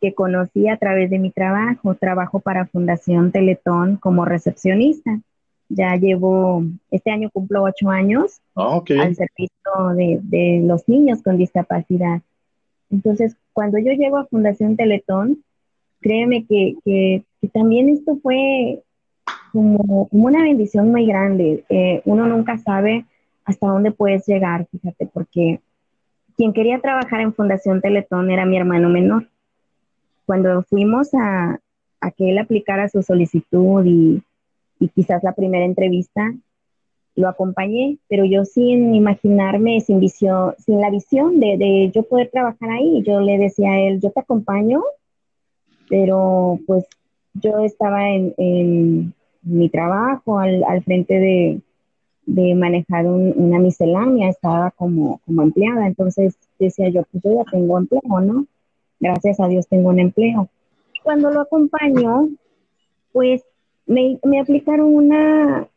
que 0.00 0.14
conocí 0.14 0.68
a 0.68 0.76
través 0.76 1.10
de 1.10 1.18
mi 1.18 1.32
trabajo. 1.32 1.96
Trabajo 1.96 2.38
para 2.38 2.66
Fundación 2.66 3.32
Teletón 3.32 3.96
como 3.96 4.26
recepcionista. 4.26 5.18
Ya 5.74 5.96
llevo, 5.96 6.64
este 6.90 7.10
año 7.10 7.30
cumplo 7.30 7.62
ocho 7.62 7.88
años 7.88 8.40
ah, 8.56 8.82
al 9.00 9.14
servicio 9.14 9.50
de, 9.96 10.62
los 10.64 10.86
niños 10.88 11.22
con 11.22 11.38
discapacidad. 11.38 12.20
Entonces, 12.90 13.36
cuando 13.52 13.78
yo 13.78 13.92
llego 13.92 14.18
a 14.18 14.26
Fundación 14.26 14.76
Teletón, 14.76 15.42
créeme 16.00 16.44
que, 16.46 17.22
también 17.52 17.88
esto 17.88 18.18
fue 18.22 18.82
como, 19.52 20.08
una 20.10 20.42
bendición 20.42 20.90
muy 20.90 21.06
grande. 21.06 21.64
Eh, 21.68 22.02
uno 22.04 22.26
nunca 22.26 22.58
sabe 22.58 23.06
hasta 23.44 23.66
dónde 23.66 23.92
puedes 23.92 24.26
llegar, 24.26 24.66
fíjate, 24.70 25.06
porque 25.06 25.60
quien 26.36 26.52
quería 26.52 26.80
trabajar 26.80 27.20
en 27.20 27.34
Fundación 27.34 27.80
Teletón 27.80 28.30
era 28.30 28.44
mi 28.44 28.56
hermano 28.56 28.88
menor 28.88 29.26
cuando 30.26 30.62
fuimos 30.62 31.10
a, 31.14 31.58
que 32.16 32.30
él 32.30 32.38
aplicara 32.38 32.88
su 32.88 33.02
solicitud 33.02 33.84
y, 33.84 34.22
quizás 34.88 35.22
la 35.22 35.32
primera 35.32 35.64
entrevista, 35.64 36.32
lo 37.14 37.28
acompañé, 37.28 37.98
pero 38.08 38.24
yo 38.24 38.44
sin 38.44 38.94
imaginarme, 38.94 39.80
sin 39.80 40.00
visión, 40.00 40.54
sin 40.58 40.80
la 40.80 40.90
visión 40.90 41.40
de, 41.40 41.90
yo 41.94 42.04
poder 42.04 42.30
trabajar 42.30 42.70
ahí, 42.70 43.02
yo 43.02 43.20
le 43.20 43.38
decía 43.38 43.72
a 43.72 43.80
él, 43.80 44.00
yo 44.00 44.10
te 44.10 44.20
acompaño, 44.20 44.82
pero 45.88 46.58
pues 46.66 46.86
yo 47.34 47.60
estaba 47.60 48.10
en, 48.10 49.14
mi 49.42 49.68
trabajo 49.68 50.38
al, 50.38 50.82
frente 50.84 51.18
de, 52.26 52.54
manejar 52.54 53.06
una 53.06 53.58
miscelánea, 53.58 54.30
estaba 54.30 54.70
como, 54.70 55.20
como 55.26 55.42
empleada, 55.42 55.86
entonces 55.86 56.36
decía 56.58 56.88
yo, 56.88 57.02
pues 57.10 57.24
yo 57.24 57.34
ya 57.34 57.50
tengo 57.50 57.78
empleo, 57.78 58.20
¿no? 58.20 58.46
gracias 59.02 59.40
a 59.40 59.48
Dios 59.48 59.66
tengo 59.66 59.90
un 59.90 59.98
empleo. 59.98 60.48
Cuando 61.02 61.30
lo 61.30 61.40
acompañó, 61.40 62.28
pues 63.12 63.42
me, 63.86 64.18
aplicaron 64.40 64.94
una, 64.94 65.68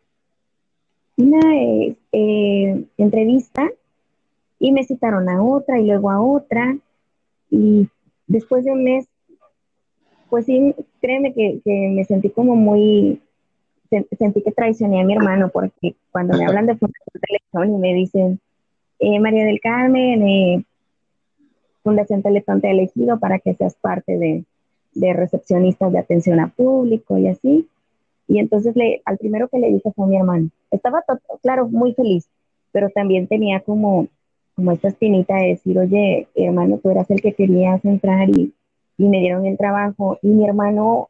una 1.18 1.56
eh, 1.56 1.96
eh, 2.12 2.86
entrevista 2.98 3.70
y 4.60 4.72
me 4.72 4.84
citaron 4.84 5.30
a 5.30 5.44
otra 5.44 5.80
y 5.80 5.88
luego 5.88 6.10
a 6.12 6.22
otra. 6.22 6.78
Y 7.50 7.88
después 8.28 8.66
de 8.66 8.72
un 8.72 8.84
mes, 8.84 9.08
pues 10.30 10.46
sí, 10.46 10.74
créeme 11.02 11.34
que, 11.34 11.62
me 11.66 12.04
sentí 12.06 12.30
como 12.30 12.56
muy, 12.56 13.22
sentí 13.90 14.42
que 14.42 14.52
traicioné 14.52 15.02
a 15.02 15.06
mi 15.06 15.14
hermano 15.14 15.50
porque 15.50 15.96
cuando 16.12 16.38
me 16.38 16.46
hablan 16.46 16.66
de 16.66 16.76
Fundación 16.76 17.76
y 17.76 17.78
me 17.80 17.94
dicen, 17.94 18.40
eh, 19.00 19.20
María 19.20 19.46
del 19.46 19.60
Carmen, 19.60 20.66
Fundación 21.86 22.24
Teletón 22.24 22.62
te 22.62 22.68
ha 22.68 22.72
elegido 22.72 23.20
para 23.20 23.38
que 23.38 23.54
seas 23.54 23.76
parte 23.76 24.18
de, 24.18 25.14
recepcionistas 25.14 25.92
de 25.92 26.00
atención 26.00 26.40
a 26.40 26.48
público 26.48 27.18
y 27.20 27.28
así. 27.28 27.70
Y 28.28 28.40
entonces 28.40 28.76
le, 28.76 29.02
al 29.06 29.18
primero 29.18 29.48
que 29.48 29.60
le 29.60 29.72
dije 29.72 29.92
fue 29.96 30.06
a 30.06 30.08
mi 30.08 30.18
hermano. 30.18 30.50
Estaba, 30.72 31.04
claro, 31.42 31.68
muy 31.68 31.94
feliz, 31.94 32.28
pero 32.72 32.90
también 32.90 33.28
tenía 33.28 33.60
como, 33.62 34.08
como 34.56 34.72
esta 34.72 34.88
espinita 34.88 35.36
de 35.36 35.50
decir, 35.50 35.78
oye, 35.78 36.28
hermano, 36.36 36.80
tú 36.80 36.90
eras 36.90 37.10
el 37.12 37.22
que 37.22 37.34
querías 37.34 37.84
entrar 37.86 38.30
y, 38.30 38.54
me 38.98 39.20
dieron 39.20 39.46
el 39.46 39.58
trabajo. 39.58 40.18
Y 40.22 40.30
mi 40.30 40.46
hermano, 40.48 41.10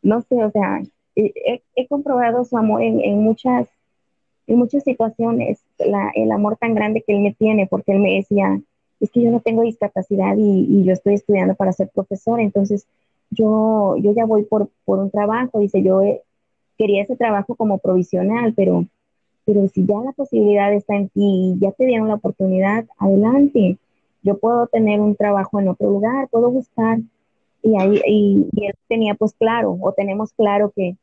no 0.00 0.22
sé, 0.22 0.44
o 0.44 0.50
sea, 0.52 0.80
he, 1.16 1.86
comprobado 1.88 2.44
su 2.44 2.56
amor 2.56 2.82
en, 2.82 3.22
muchas, 3.22 3.68
en 4.46 4.58
muchas 4.58 4.84
situaciones, 4.84 5.60
el 5.78 6.30
amor 6.30 6.56
tan 6.56 6.74
grande 6.74 7.02
que 7.04 7.12
él 7.12 7.22
me 7.22 7.34
tiene, 7.34 7.66
porque 7.66 7.92
él 7.92 7.98
me 7.98 8.14
decía, 8.14 8.60
es 9.00 9.10
que 9.10 9.22
yo 9.22 9.30
no 9.32 9.40
tengo 9.40 9.62
discapacidad 9.62 10.36
y, 10.36 10.84
yo 10.84 10.92
estoy 10.92 11.14
estudiando 11.14 11.54
para 11.54 11.72
ser 11.72 11.88
profesor, 11.88 12.38
entonces 12.40 12.86
yo, 13.30 13.96
yo 13.98 14.14
ya 14.14 14.26
voy 14.26 14.44
por, 14.44 14.68
un 14.86 15.10
trabajo, 15.10 15.58
dice, 15.58 15.82
yo 15.82 16.02
quería 16.80 17.02
ese 17.02 17.14
trabajo 17.14 17.54
como 17.56 17.76
provisional, 17.76 18.54
pero, 18.56 18.86
pero 19.44 19.68
si 19.68 19.84
ya 19.84 19.98
la 19.98 20.12
posibilidad 20.12 20.72
está 20.72 20.96
en 20.96 21.10
ti, 21.10 21.54
ya 21.60 21.72
te 21.72 21.84
dieron 21.84 22.08
la 22.08 22.14
oportunidad, 22.14 22.86
adelante, 22.96 23.76
yo 24.22 24.38
puedo 24.38 24.66
tener 24.66 24.98
un 24.98 25.14
trabajo 25.14 25.60
en 25.60 25.68
otro 25.68 25.90
lugar, 25.90 26.28
puedo 26.30 26.50
buscar, 26.50 26.98
y 27.62 27.76
ahí 27.78 28.00
y, 28.06 28.66
él 28.66 28.72
tenía 28.88 29.14
pues 29.14 29.34
claro, 29.34 29.76
o 29.78 29.92
tenemos 29.92 30.32
claro 30.32 30.72
que 30.74 30.96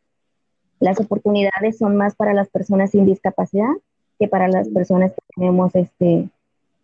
las 0.79 0.99
oportunidades 0.99 1.77
son 1.77 1.95
más 1.95 2.15
para 2.15 2.33
las 2.33 2.49
personas 2.49 2.89
sin 2.89 3.05
discapacidad 3.05 3.69
que 4.17 4.27
para 4.27 4.47
las 4.47 4.67
personas 4.69 5.11
que 5.11 5.21
tenemos 5.35 5.75
este 5.75 6.27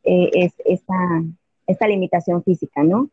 eh, 0.03 0.29
es 0.33 0.53
esta, 0.65 0.93
esta 1.65 1.87
limitación 1.87 2.43
física, 2.43 2.83
¿no? 2.83 3.09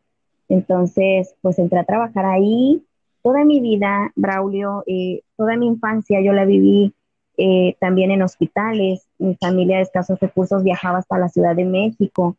Entonces, 0.47 1.33
pues 1.41 1.57
entré 1.57 1.79
a 1.79 1.85
trabajar 1.85 2.25
ahí. 2.25 2.83
Toda 3.23 3.45
mi 3.45 3.59
vida, 3.59 4.11
Braulio, 4.15 4.83
eh, 4.87 5.21
toda 5.37 5.55
mi 5.57 5.67
infancia 5.67 6.21
yo 6.21 6.33
la 6.33 6.45
viví 6.45 6.93
eh, 7.37 7.75
también 7.79 8.11
en 8.11 8.21
hospitales. 8.21 9.07
Mi 9.17 9.35
familia 9.35 9.77
de 9.77 9.83
escasos 9.83 10.19
recursos 10.19 10.63
viajaba 10.63 10.99
hasta 10.99 11.17
la 11.19 11.29
Ciudad 11.29 11.55
de 11.55 11.65
México 11.65 12.37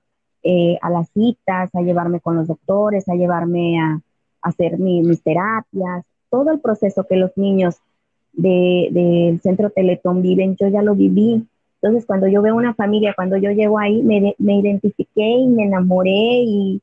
a 0.81 0.91
las 0.91 1.09
citas, 1.11 1.73
a 1.73 1.83
llevarme 1.83 2.19
con 2.19 2.35
los 2.35 2.49
doctores, 2.49 3.09
a 3.09 3.15
llevarme 3.15 3.79
a, 3.81 4.01
hacer 4.43 4.79
mis 4.79 5.23
terapias. 5.23 6.05
Todo 6.31 6.51
el 6.51 6.61
proceso 6.61 7.07
que 7.09 7.17
los 7.17 7.31
niños 7.37 7.77
del 8.33 9.41
centro 9.43 9.71
Teletón 9.71 10.21
viven, 10.21 10.57
yo 10.57 10.69
ya 10.69 10.83
lo 10.83 10.95
viví. 10.95 11.47
Entonces, 11.81 12.07
cuando 12.07 12.27
yo 12.29 12.43
veo 12.43 12.55
una 12.55 12.75
familia, 12.75 13.15
cuando 13.15 13.37
yo 13.37 13.51
llego 13.51 13.79
ahí, 13.79 14.03
me, 14.03 14.35
me 14.39 14.57
identifiqué 14.57 15.27
y 15.27 15.47
me 15.49 15.65
enamoré 15.65 16.11
y, 16.11 16.81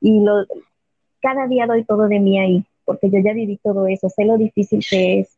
y 0.00 0.20
lo, 0.20 0.44
cada 1.20 1.46
día 1.48 1.66
doy 1.66 1.84
todo 1.84 2.08
de 2.08 2.20
mí 2.20 2.38
ahí, 2.38 2.64
porque 2.86 3.10
yo 3.10 3.18
ya 3.18 3.34
viví 3.34 3.58
todo 3.62 3.86
eso, 3.86 4.08
sé 4.08 4.24
lo 4.24 4.38
difícil 4.38 4.82
que 4.88 5.20
es, 5.20 5.36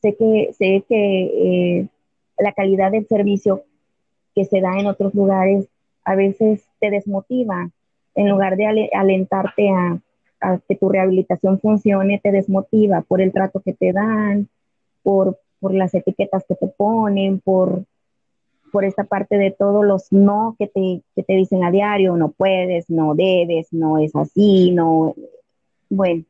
sé 0.00 0.14
que, 0.14 0.52
sé 0.56 0.84
que 0.88 1.24
eh, 1.80 1.88
la 2.38 2.52
calidad 2.52 2.92
del 2.92 3.08
servicio 3.08 3.64
que 4.34 4.44
se 4.44 4.60
da 4.60 4.78
en 4.78 4.86
otros 4.86 5.14
lugares 5.14 5.66
a 6.04 6.14
veces 6.14 6.62
te 6.78 6.90
desmotiva, 6.90 7.70
en 8.14 8.28
lugar 8.28 8.56
de 8.56 8.90
alentarte 8.92 9.70
a, 9.70 10.00
que 10.68 10.74
tu 10.74 10.88
rehabilitación 10.88 11.60
funcione, 11.60 12.20
te 12.20 12.32
desmotiva 12.32 13.02
por 13.02 13.20
el 13.20 13.32
trato 13.32 13.60
que 13.60 13.74
te 13.74 13.92
dan, 13.92 14.48
por, 15.04 15.38
por 15.60 15.72
las 15.72 15.94
etiquetas 15.94 16.44
que 16.48 16.56
te 16.56 16.66
ponen, 16.66 17.38
por 17.38 17.84
por 18.72 18.86
esta 18.86 19.04
parte 19.04 19.36
de 19.36 19.50
todos 19.50 19.84
los 19.84 20.10
no 20.10 20.56
que 20.58 20.66
te, 20.66 21.02
que 21.14 21.22
te 21.22 21.34
dicen 21.34 21.62
a 21.62 21.70
diario, 21.70 22.16
no 22.16 22.30
puedes, 22.30 22.88
no 22.88 23.14
debes, 23.14 23.70
no 23.72 23.98
es 23.98 24.16
así, 24.16 24.72
no, 24.72 25.14
bueno. 25.90 26.24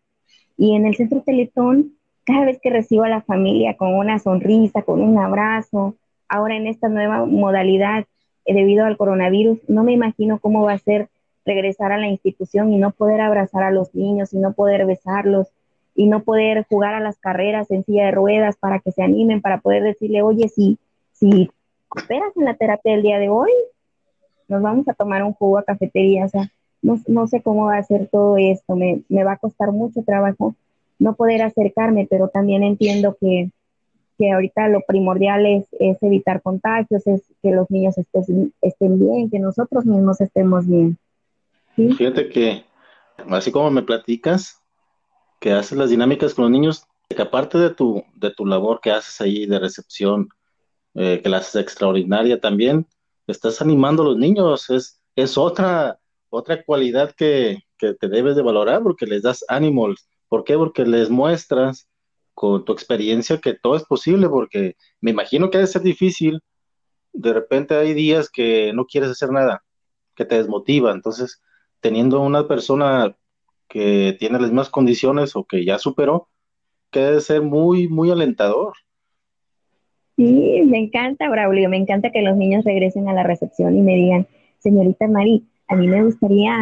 Y 0.62 0.76
en 0.76 0.87
el 0.87 0.95
centro 0.95 1.23
Teletón, 1.23 1.95
cada 2.25 2.45
vez 2.45 2.61
que 2.62 2.71
recibo 2.71 3.02
a 3.02 3.09
la 3.09 3.21
familia 3.21 3.76
con 3.76 3.97
una 3.97 4.21
sonrisa, 4.21 4.83
con 4.83 5.02
un 5.02 5.19
abrazo, 5.19 5.97
ahora 6.28 6.54
en 6.54 6.69
esta 6.69 6.88
nueva 6.88 7.26
modalidad 7.26 8.04
eh, 8.45 8.54
debido 8.54 8.85
al 8.85 8.97
coronavirus, 8.97 9.59
no 9.66 9.83
me 9.83 9.90
imagino 9.90 10.38
cómo 10.38 10.62
va 10.62 10.75
a 10.75 10.78
ser 10.78 11.09
regresar 11.45 11.90
a 11.90 11.99
la 11.99 12.07
institución 12.07 12.73
y 12.73 12.78
no 12.78 12.92
poder 12.92 13.21
abrazar 13.21 13.64
a 13.64 13.73
los 13.73 13.92
niños 13.92 14.33
y 14.35 14.38
no 14.38 14.52
poder 14.52 14.87
besarlos 14.87 15.49
y 15.97 16.07
no 16.07 16.23
poder 16.23 16.64
jugar 16.69 16.95
a 16.95 17.00
las 17.00 17.19
carreras 17.19 17.69
en 17.73 17.83
silla 17.83 18.04
de 18.04 18.12
ruedas 18.12 18.54
para 18.57 18.78
que 18.78 18.92
se 18.92 19.02
animen, 19.02 19.42
para 19.42 19.59
poder 19.59 19.83
decirle, 19.83 20.23
oye, 20.23 20.49
si, 20.49 20.78
si 21.11 21.50
esperas 21.97 22.37
en 22.37 22.45
la 22.45 22.54
terapia 22.54 22.92
del 22.92 23.02
día 23.02 23.19
de 23.19 23.31
hoy? 23.31 23.50
Nos 24.47 24.62
vamos 24.62 24.88
a 24.88 24.95
tomar 24.95 25.25
un 25.25 25.33
jugo 25.33 25.59
a 25.59 25.64
cafetería, 25.64 26.26
o 26.26 26.28
sea, 26.28 26.52
no, 26.82 27.26
sé 27.26 27.42
cómo 27.42 27.66
va 27.66 27.78
a 27.78 27.82
ser 27.82 28.08
todo 28.08 28.36
esto, 28.36 28.76
me, 28.76 29.02
va 29.24 29.32
a 29.32 29.38
costar 29.38 29.72
mucho 29.72 30.02
trabajo 30.02 30.54
no 30.98 31.14
poder 31.14 31.42
acercarme, 31.42 32.06
pero 32.08 32.28
también 32.28 32.62
entiendo 32.62 33.16
que, 33.20 33.50
ahorita 34.32 34.68
lo 34.68 34.82
primordial 34.86 35.44
es, 35.46 35.66
evitar 36.00 36.42
contagios, 36.42 37.04
es 37.08 37.22
que 37.42 37.50
los 37.50 37.68
niños 37.72 37.98
estén, 37.98 38.52
estén 38.60 39.00
bien, 39.00 39.28
que 39.28 39.40
nosotros 39.40 39.84
mismos 39.84 40.20
estemos 40.20 40.64
bien. 40.64 40.96
Fíjate 41.74 42.28
que 42.28 42.62
Así 43.30 43.52
como 43.52 43.70
me 43.70 43.82
platicas 43.82 44.60
que 45.40 45.52
haces 45.52 45.76
las 45.76 45.90
dinámicas 45.90 46.34
con 46.34 46.44
los 46.44 46.52
niños, 46.52 46.84
que 47.08 47.20
aparte 47.20 47.58
de 47.58 47.70
tu, 47.70 48.04
de 48.14 48.30
tu 48.30 48.46
labor 48.46 48.80
que 48.80 48.90
haces 48.90 49.20
ahí 49.20 49.46
de 49.46 49.58
recepción, 49.58 50.28
eh, 50.94 51.20
que 51.22 51.28
la 51.28 51.38
haces 51.38 51.56
extraordinaria 51.56 52.40
también, 52.40 52.86
estás 53.26 53.60
animando 53.60 54.02
a 54.02 54.06
los 54.06 54.18
niños, 54.18 54.70
es, 54.70 55.00
es 55.16 55.36
otra, 55.36 55.98
otra 56.32 56.64
cualidad 56.64 57.14
que, 57.14 57.58
que 57.76 57.92
te 57.92 58.08
debes 58.08 58.36
de 58.36 58.42
valorar 58.42 58.82
porque 58.82 59.06
les 59.06 59.22
das 59.22 59.44
ánimo. 59.48 59.88
¿Por 60.28 60.44
qué? 60.44 60.56
Porque 60.56 60.86
les 60.86 61.10
muestras 61.10 61.88
con 62.32 62.64
tu 62.64 62.72
experiencia 62.72 63.38
que 63.38 63.52
todo 63.54 63.76
es 63.76 63.84
posible, 63.84 64.28
porque 64.30 64.76
me 65.02 65.10
imagino 65.10 65.50
que 65.50 65.58
debe 65.58 65.68
ser 65.68 65.82
difícil. 65.82 66.40
De 67.12 67.34
repente 67.34 67.74
hay 67.74 67.92
días 67.92 68.30
que 68.30 68.72
no 68.72 68.86
quieres 68.86 69.10
hacer 69.10 69.30
nada, 69.30 69.62
que 70.16 70.24
te 70.24 70.36
desmotiva. 70.36 70.90
Entonces, 70.92 71.42
teniendo 71.80 72.22
una 72.22 72.48
persona 72.48 73.14
que 73.68 74.16
tiene 74.18 74.38
las 74.38 74.48
mismas 74.48 74.70
condiciones 74.70 75.36
o 75.36 75.44
que 75.44 75.66
ya 75.66 75.78
superó, 75.78 76.28
que 76.90 77.00
debe 77.00 77.20
ser 77.20 77.42
muy, 77.42 77.88
muy 77.88 78.10
alentador. 78.10 78.72
Sí, 80.16 80.62
me 80.64 80.78
encanta, 80.78 81.28
Braulio, 81.28 81.68
me 81.68 81.76
encanta 81.76 82.10
que 82.10 82.22
los 82.22 82.36
niños 82.36 82.64
regresen 82.64 83.08
a 83.08 83.12
la 83.12 83.22
recepción 83.22 83.76
y 83.76 83.82
me 83.82 83.96
digan, 83.96 84.26
señorita 84.60 85.08
Mari, 85.08 85.46
a 85.73 85.76
mí 85.76 85.88
me 85.88 86.05
gustaría, 86.05 86.55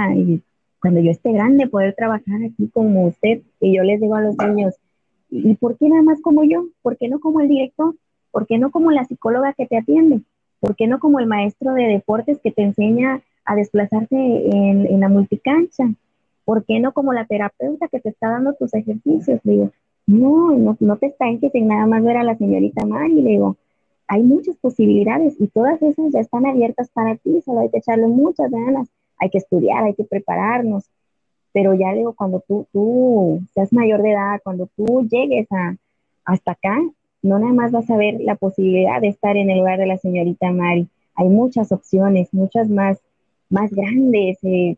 cuando 0.81 1.00
yo 1.00 1.11
esté 1.11 1.33
grande, 1.33 1.67
poder 1.67 1.95
trabajar 1.95 2.43
aquí 2.45 2.69
como 2.73 3.07
usted. 3.07 3.43
Y 3.61 3.76
yo 3.76 3.83
les 3.83 4.00
digo 4.00 4.14
a 4.14 4.21
los 4.21 4.37
niños, 4.38 4.75
¿y 5.31 5.55
por 5.57 5.76
qué 5.76 5.88
nada 5.88 6.02
más 6.02 6.21
como 6.21 6.45
yo? 6.45 6.67
¿Por 6.81 6.97
qué 6.97 7.09
no 7.09 7.19
como 7.19 7.40
el 7.40 7.49
director? 7.49 7.97
¿Por 8.31 8.47
qué 8.47 8.59
no 8.59 8.71
como 8.71 8.93
la 8.93 9.05
psicóloga 9.05 9.52
que 9.52 9.67
te 9.67 9.79
atiende? 9.79 10.21
¿Por 10.61 10.76
qué 10.76 10.87
no 10.87 11.00
como 11.00 11.19
el 11.19 11.26
maestro 11.26 11.75
de 11.75 11.85
deportes 11.85 12.38
que 12.38 12.52
te 12.52 12.62
enseña 12.62 13.21
a 13.45 13.57
desplazarte 13.57 14.14
en, 14.17 15.00
la 15.00 15.09
multicancha? 15.09 15.93
¿Por 16.45 16.64
qué 16.64 16.79
no 16.79 16.93
como 16.93 17.12
la 17.12 17.26
terapeuta 17.26 17.88
que 17.88 17.99
te 17.99 18.11
está 18.11 18.31
dando 18.31 18.55
tus 18.55 18.73
ejercicios? 18.75 19.40
digo, 19.43 19.73
no, 20.07 20.52
no, 20.57 20.76
no 20.79 20.97
te 20.99 21.07
estanques 21.07 21.52
en 21.55 21.67
nada 21.67 21.87
más 21.87 22.05
ver 22.05 22.17
a 22.17 22.23
la 22.23 22.37
señorita 22.37 22.87
Mari. 22.87 23.23
Le 23.23 23.31
digo, 23.31 23.57
hay 24.11 24.25
muchas 24.25 24.57
posibilidades 24.57 25.37
y 25.38 25.47
todas 25.47 25.81
esas 25.83 26.12
ya 26.12 26.19
están 26.19 26.45
abiertas 26.45 26.90
para 26.90 27.14
ti, 27.14 27.40
solo 27.45 27.61
hay 27.61 27.71
que 27.71 27.79
echarle 27.79 28.09
muchas 28.09 28.50
ganas, 28.50 28.88
hay 29.20 29.30
que 29.30 29.38
estudiar, 29.38 29.84
hay 29.84 29.94
que 29.94 30.04
prepararnos, 30.04 30.84
pero 31.52 31.74
ya 31.74 31.92
digo, 31.92 32.14
cuando 32.14 32.40
tú, 32.40 32.66
tú 32.72 33.40
seas 33.54 33.72
mayor 33.72 34.02
de 34.02 34.12
edad, 34.12 34.40
cuando 34.42 34.68
tú 34.76 35.06
llegues 35.08 35.46
a, 35.52 35.76
hasta 36.24 36.52
acá, 36.52 36.78
no 37.22 37.38
nada 37.38 37.52
más 37.52 37.72
vas 37.72 37.90
a 37.90 37.96
ver 37.96 38.20
la 38.20 38.36
posibilidad 38.36 39.00
de 39.00 39.08
estar 39.08 39.36
en 39.36 39.50
el 39.50 39.58
lugar 39.58 39.78
de 39.78 39.86
la 39.86 39.98
señorita 39.98 40.50
Mari, 40.52 40.88
hay 41.14 41.28
muchas 41.28 41.70
opciones, 41.72 42.32
muchas 42.32 42.68
más, 42.68 42.98
más 43.50 43.70
grandes 43.72 44.38
eh, 44.42 44.76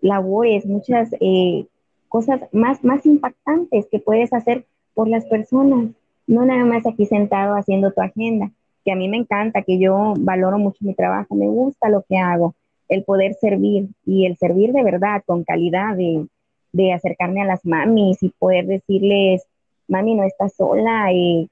labores, 0.00 0.66
muchas 0.66 1.08
eh, 1.20 1.66
cosas 2.08 2.40
más, 2.52 2.84
más 2.84 3.06
impactantes 3.06 3.86
que 3.90 3.98
puedes 3.98 4.32
hacer 4.32 4.66
por 4.94 5.08
las 5.08 5.24
personas, 5.26 5.90
no 6.26 6.44
nada 6.44 6.64
más 6.64 6.86
aquí 6.86 7.06
sentado 7.06 7.54
haciendo 7.54 7.92
tu 7.92 8.00
agenda, 8.00 8.50
que 8.84 8.92
a 8.92 8.96
mí 8.96 9.08
me 9.08 9.16
encanta, 9.16 9.62
que 9.62 9.78
yo 9.78 10.14
valoro 10.18 10.58
mucho 10.58 10.84
mi 10.84 10.94
trabajo, 10.94 11.34
me 11.34 11.46
gusta 11.46 11.88
lo 11.88 12.04
que 12.08 12.18
hago, 12.18 12.54
el 12.88 13.04
poder 13.04 13.34
servir 13.34 13.88
y 14.06 14.26
el 14.26 14.36
servir 14.36 14.72
de 14.72 14.82
verdad, 14.82 15.22
con 15.26 15.44
calidad, 15.44 15.96
de, 15.96 16.92
acercarme 16.92 17.42
a 17.42 17.46
las 17.46 17.64
mamis 17.64 18.22
y 18.22 18.30
poder 18.30 18.66
decirles, 18.66 19.44
mami, 19.88 20.14
no 20.14 20.22
estás 20.22 20.54
sola, 20.54 21.12
y 21.12 21.48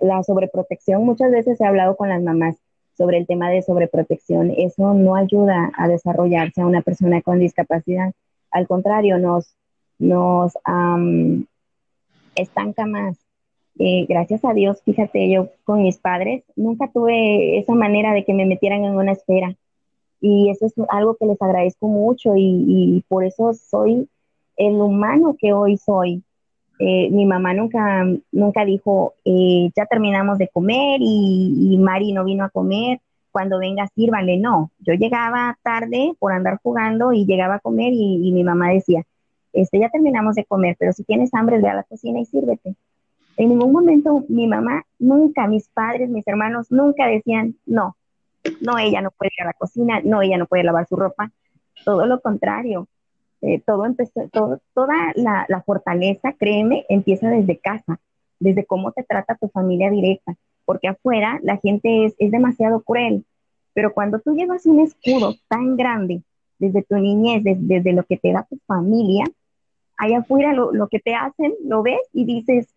la 0.00 0.22
sobreprotección, 0.22 1.04
muchas 1.04 1.30
veces 1.30 1.60
he 1.60 1.64
hablado 1.64 1.96
con 1.96 2.08
las 2.08 2.22
mamás 2.22 2.56
sobre 2.96 3.18
el 3.18 3.26
tema 3.26 3.50
de 3.50 3.62
sobreprotección, 3.62 4.52
eso 4.56 4.94
no 4.94 5.16
ayuda 5.16 5.70
a 5.76 5.88
desarrollarse 5.88 6.60
a 6.60 6.66
una 6.66 6.82
persona 6.82 7.20
con 7.22 7.38
discapacidad, 7.38 8.12
al 8.50 8.66
contrario, 8.66 9.18
nos, 9.18 9.54
nos 9.98 10.54
estanca 12.34 12.86
más. 12.86 13.18
Eh, 13.78 14.06
gracias 14.08 14.42
a 14.46 14.54
Dios, 14.54 14.80
fíjate, 14.82 15.30
yo 15.30 15.50
con 15.64 15.82
mis 15.82 15.98
padres 15.98 16.44
nunca 16.56 16.88
tuve 16.90 17.58
esa 17.58 17.74
manera 17.74 18.14
de 18.14 18.24
que 18.24 18.32
me 18.32 18.46
metieran 18.46 18.84
en 18.84 18.94
una 18.94 19.12
esfera 19.12 19.54
y 20.26 20.50
eso 20.50 20.66
es 20.66 20.74
algo 20.88 21.16
que 21.16 21.26
les 21.26 21.40
agradezco 21.40 21.86
mucho 21.86 22.32
y, 22.36 23.04
por 23.08 23.24
eso 23.24 23.52
soy 23.54 24.08
el 24.56 24.74
humano 24.74 25.36
que 25.38 25.52
hoy 25.52 25.76
soy. 25.76 26.24
Eh, 26.78 27.08
mi 27.10 27.24
mamá 27.26 27.54
nunca, 27.54 28.04
nunca 28.32 28.64
dijo, 28.64 29.14
eh, 29.24 29.70
ya 29.76 29.86
terminamos 29.86 30.38
de 30.38 30.48
comer 30.48 30.98
y, 31.00 31.78
Mari 31.78 32.12
no 32.12 32.24
vino 32.24 32.44
a 32.44 32.50
comer, 32.50 33.00
cuando 33.30 33.58
venga 33.58 33.86
sírvanle, 33.94 34.38
no, 34.38 34.70
yo 34.78 34.94
llegaba 34.94 35.58
tarde 35.62 36.14
por 36.18 36.32
andar 36.32 36.58
jugando 36.62 37.12
y 37.12 37.26
llegaba 37.26 37.56
a 37.56 37.60
comer 37.60 37.92
y, 37.92 38.32
mi 38.32 38.42
mamá 38.42 38.70
decía, 38.70 39.04
este, 39.52 39.78
ya 39.78 39.90
terminamos 39.90 40.34
de 40.34 40.44
comer, 40.44 40.74
pero 40.78 40.92
si 40.92 41.04
tienes 41.04 41.32
hambre, 41.34 41.60
ve 41.60 41.68
a 41.68 41.74
la 41.74 41.84
cocina 41.84 42.18
y 42.18 42.24
sírvete. 42.24 42.74
En 43.36 43.50
ningún 43.50 43.72
momento 43.72 44.24
mi 44.28 44.48
mamá, 44.48 44.84
nunca, 44.98 45.46
mis 45.46 45.68
padres, 45.68 46.08
mis 46.08 46.26
hermanos, 46.26 46.70
nunca 46.70 47.06
decían, 47.06 47.56
no, 47.64 47.96
no, 48.60 48.78
ella 48.78 49.00
no 49.00 49.10
puede 49.10 49.30
ir 49.36 49.42
a 49.42 49.46
la 49.46 49.52
cocina, 49.52 50.00
no, 50.04 50.22
ella 50.22 50.38
no 50.38 50.46
puede 50.46 50.64
lavar 50.64 50.86
su 50.86 50.96
ropa, 50.96 51.30
todo 51.84 52.06
lo 52.06 52.20
contrario. 52.20 52.88
Eh, 53.42 53.60
todo 53.64 53.84
empezó, 53.84 54.28
toda 54.74 55.12
la, 55.14 55.62
fortaleza, 55.64 56.32
créeme, 56.32 56.86
empieza 56.88 57.28
desde 57.28 57.58
casa, 57.58 58.00
desde 58.40 58.64
cómo 58.64 58.92
te 58.92 59.04
trata 59.04 59.36
tu 59.36 59.48
familia 59.48 59.90
directa, 59.90 60.34
porque 60.64 60.88
afuera 60.88 61.38
la 61.42 61.58
gente 61.58 62.06
es, 62.06 62.30
demasiado 62.30 62.80
cruel, 62.80 63.24
pero 63.74 63.92
cuando 63.92 64.20
tú 64.20 64.34
llevas 64.34 64.64
un 64.64 64.80
escudo 64.80 65.34
tan 65.48 65.76
grande 65.76 66.22
desde 66.58 66.82
tu 66.82 66.96
niñez, 66.96 67.42
desde, 67.44 67.92
lo 67.92 68.04
que 68.04 68.16
te 68.16 68.32
da 68.32 68.46
tu 68.48 68.58
familia, 68.66 69.26
allá 69.98 70.18
afuera 70.18 70.54
lo, 70.54 70.88
que 70.88 70.98
te 70.98 71.14
hacen, 71.14 71.54
lo 71.62 71.82
ves 71.82 72.00
y 72.12 72.24
dices, 72.24 72.74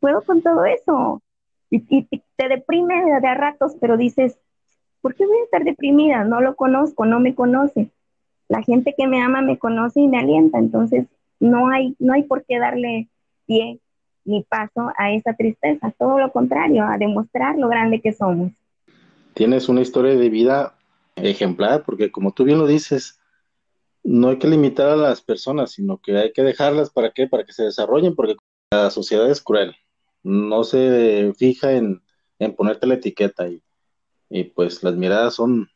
puedo 0.00 0.22
con 0.22 0.42
todo 0.42 0.64
eso. 0.64 1.22
Y, 1.70 2.06
te 2.36 2.48
deprime 2.48 3.04
de, 3.04 3.20
de 3.20 3.28
a 3.28 3.34
ratos, 3.34 3.76
pero 3.80 3.96
dices, 3.96 4.38
¿por 5.04 5.14
qué 5.14 5.26
voy 5.26 5.36
a 5.36 5.44
estar 5.44 5.64
deprimida? 5.64 6.24
No 6.24 6.40
lo 6.40 6.56
conozco, 6.56 7.04
no 7.04 7.20
me 7.20 7.34
conoce. 7.34 7.90
La 8.48 8.62
gente 8.62 8.94
que 8.96 9.06
me 9.06 9.20
ama 9.20 9.42
me 9.42 9.58
conoce 9.58 10.00
y 10.00 10.08
me 10.08 10.16
alienta, 10.16 10.58
entonces 10.58 11.04
no 11.38 11.68
hay, 11.68 11.94
no 11.98 12.14
hay 12.14 12.22
por 12.22 12.42
qué 12.46 12.58
darle 12.58 13.10
pie 13.44 13.80
ni 14.24 14.44
paso 14.44 14.92
a 14.96 15.12
esa 15.12 15.34
tristeza, 15.34 15.92
todo 15.98 16.18
lo 16.18 16.32
contrario, 16.32 16.86
a 16.86 16.96
demostrar 16.96 17.58
lo 17.58 17.68
grande 17.68 18.00
que 18.00 18.14
somos. 18.14 18.50
Tienes 19.34 19.68
una 19.68 19.82
historia 19.82 20.16
de 20.16 20.30
vida 20.30 20.74
ejemplar, 21.16 21.82
porque 21.84 22.10
como 22.10 22.32
tú 22.32 22.44
bien 22.44 22.58
lo 22.58 22.66
dices, 22.66 23.20
no 24.02 24.30
hay 24.30 24.38
que 24.38 24.48
limitar 24.48 24.88
a 24.88 24.96
las 24.96 25.20
personas, 25.20 25.72
sino 25.72 25.98
que 25.98 26.16
hay 26.16 26.32
que 26.32 26.42
dejarlas 26.42 26.88
para 26.88 27.10
qué, 27.10 27.26
para 27.26 27.44
que 27.44 27.52
se 27.52 27.64
desarrollen, 27.64 28.14
porque 28.14 28.36
la 28.70 28.90
sociedad 28.90 29.30
es 29.30 29.42
cruel, 29.42 29.76
no 30.22 30.64
se 30.64 31.30
fija 31.36 31.72
en, 31.72 32.00
en 32.38 32.54
ponerte 32.54 32.86
la 32.86 32.94
etiqueta 32.94 33.46
y 33.46 33.62
y 34.28 34.44
pues 34.44 34.82
las 34.82 34.94
miradas 34.94 35.34
son, 35.34 35.68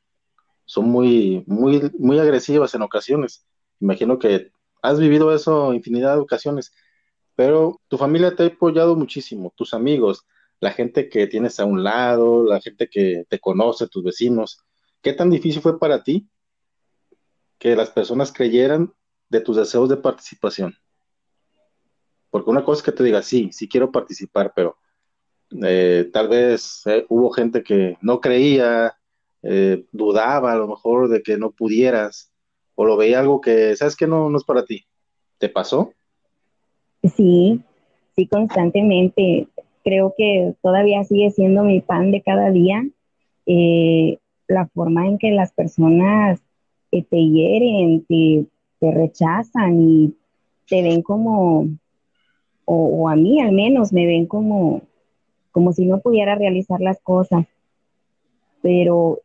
son 0.64 0.88
muy, 0.90 1.44
muy, 1.46 1.90
muy 1.98 2.18
agresivas 2.18 2.74
en 2.74 2.82
ocasiones. 2.82 3.46
Imagino 3.80 4.18
que 4.18 4.50
has 4.82 4.98
vivido 4.98 5.34
eso 5.34 5.72
infinidad 5.72 6.14
de 6.14 6.20
ocasiones, 6.20 6.72
pero 7.34 7.80
tu 7.88 7.98
familia 7.98 8.34
te 8.34 8.42
ha 8.44 8.46
apoyado 8.46 8.96
muchísimo, 8.96 9.52
tus 9.56 9.74
amigos, 9.74 10.26
la 10.60 10.72
gente 10.72 11.08
que 11.08 11.26
tienes 11.26 11.60
a 11.60 11.64
un 11.64 11.84
lado, 11.84 12.44
la 12.44 12.60
gente 12.60 12.88
que 12.88 13.24
te 13.28 13.38
conoce, 13.38 13.88
tus 13.88 14.02
vecinos. 14.02 14.64
¿Qué 15.02 15.12
tan 15.12 15.30
difícil 15.30 15.62
fue 15.62 15.78
para 15.78 16.02
ti 16.02 16.28
que 17.58 17.76
las 17.76 17.90
personas 17.90 18.32
creyeran 18.32 18.92
de 19.28 19.40
tus 19.40 19.56
deseos 19.56 19.88
de 19.88 19.96
participación? 19.96 20.74
Porque 22.30 22.50
una 22.50 22.64
cosa 22.64 22.80
es 22.80 22.84
que 22.84 22.92
te 22.92 23.04
diga, 23.04 23.22
sí, 23.22 23.50
sí 23.52 23.68
quiero 23.68 23.90
participar, 23.90 24.52
pero 24.54 24.76
eh, 25.50 26.08
tal 26.12 26.28
vez 26.28 26.82
eh, 26.86 27.04
hubo 27.08 27.30
gente 27.30 27.62
que 27.62 27.96
no 28.00 28.20
creía, 28.20 28.94
eh, 29.42 29.84
dudaba 29.92 30.52
a 30.52 30.56
lo 30.56 30.68
mejor 30.68 31.08
de 31.08 31.22
que 31.22 31.36
no 31.36 31.50
pudieras, 31.50 32.32
o 32.74 32.84
lo 32.84 32.96
veía 32.96 33.20
algo 33.20 33.40
que, 33.40 33.74
sabes 33.76 33.96
que 33.96 34.06
no, 34.06 34.30
no 34.30 34.38
es 34.38 34.44
para 34.44 34.64
ti. 34.64 34.84
¿Te 35.38 35.48
pasó? 35.48 35.92
Sí, 37.02 37.60
sí, 38.16 38.26
constantemente. 38.26 39.48
Creo 39.84 40.14
que 40.16 40.54
todavía 40.62 41.04
sigue 41.04 41.30
siendo 41.30 41.62
mi 41.64 41.80
pan 41.80 42.10
de 42.10 42.22
cada 42.22 42.50
día. 42.50 42.84
la 44.48 44.66
forma 44.68 45.06
en 45.06 45.18
que 45.18 45.30
las 45.30 45.52
personas 45.52 46.40
te 46.90 47.06
hieren, 47.10 48.04
te, 48.06 48.46
te 48.80 48.90
rechazan 48.90 49.80
y 49.80 50.14
te 50.68 50.82
ven 50.82 51.02
como, 51.02 51.68
o, 52.64 53.08
a 53.08 53.16
mí 53.16 53.40
al 53.40 53.52
menos 53.52 53.92
me 53.92 54.06
ven 54.06 54.26
como, 54.26 54.82
como 55.58 55.72
si 55.72 55.86
no 55.86 55.98
pudiera 55.98 56.36
realizar 56.36 56.80
las 56.80 57.00
cosas. 57.00 57.44
Pero, 58.62 59.18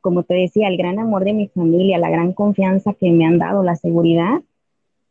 como 0.00 0.22
te 0.22 0.32
decía, 0.32 0.68
el 0.68 0.78
gran 0.78 0.98
amor 0.98 1.24
de 1.24 1.34
mi 1.34 1.48
familia, 1.48 1.98
la 1.98 2.08
gran 2.08 2.32
confianza 2.32 2.94
que 2.94 3.10
me 3.10 3.26
han 3.26 3.36
dado, 3.36 3.62
la 3.62 3.76
seguridad, 3.76 4.40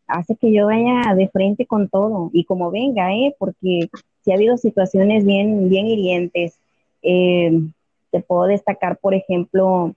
hace 0.07 0.35
que 0.35 0.51
yo 0.51 0.65
vaya 0.65 1.13
de 1.13 1.27
frente 1.27 1.67
con 1.67 1.89
todo 1.89 2.31
y 2.33 2.45
como 2.45 2.71
venga, 2.71 3.13
¿eh? 3.13 3.35
porque 3.37 3.87
si 4.21 4.31
ha 4.31 4.33
habido 4.33 4.57
situaciones 4.57 5.25
bien, 5.25 5.69
bien 5.69 5.85
hirientes. 5.85 6.57
Eh, 7.03 7.51
te 8.09 8.21
puedo 8.21 8.45
destacar, 8.45 8.97
por 8.97 9.13
ejemplo, 9.13 9.93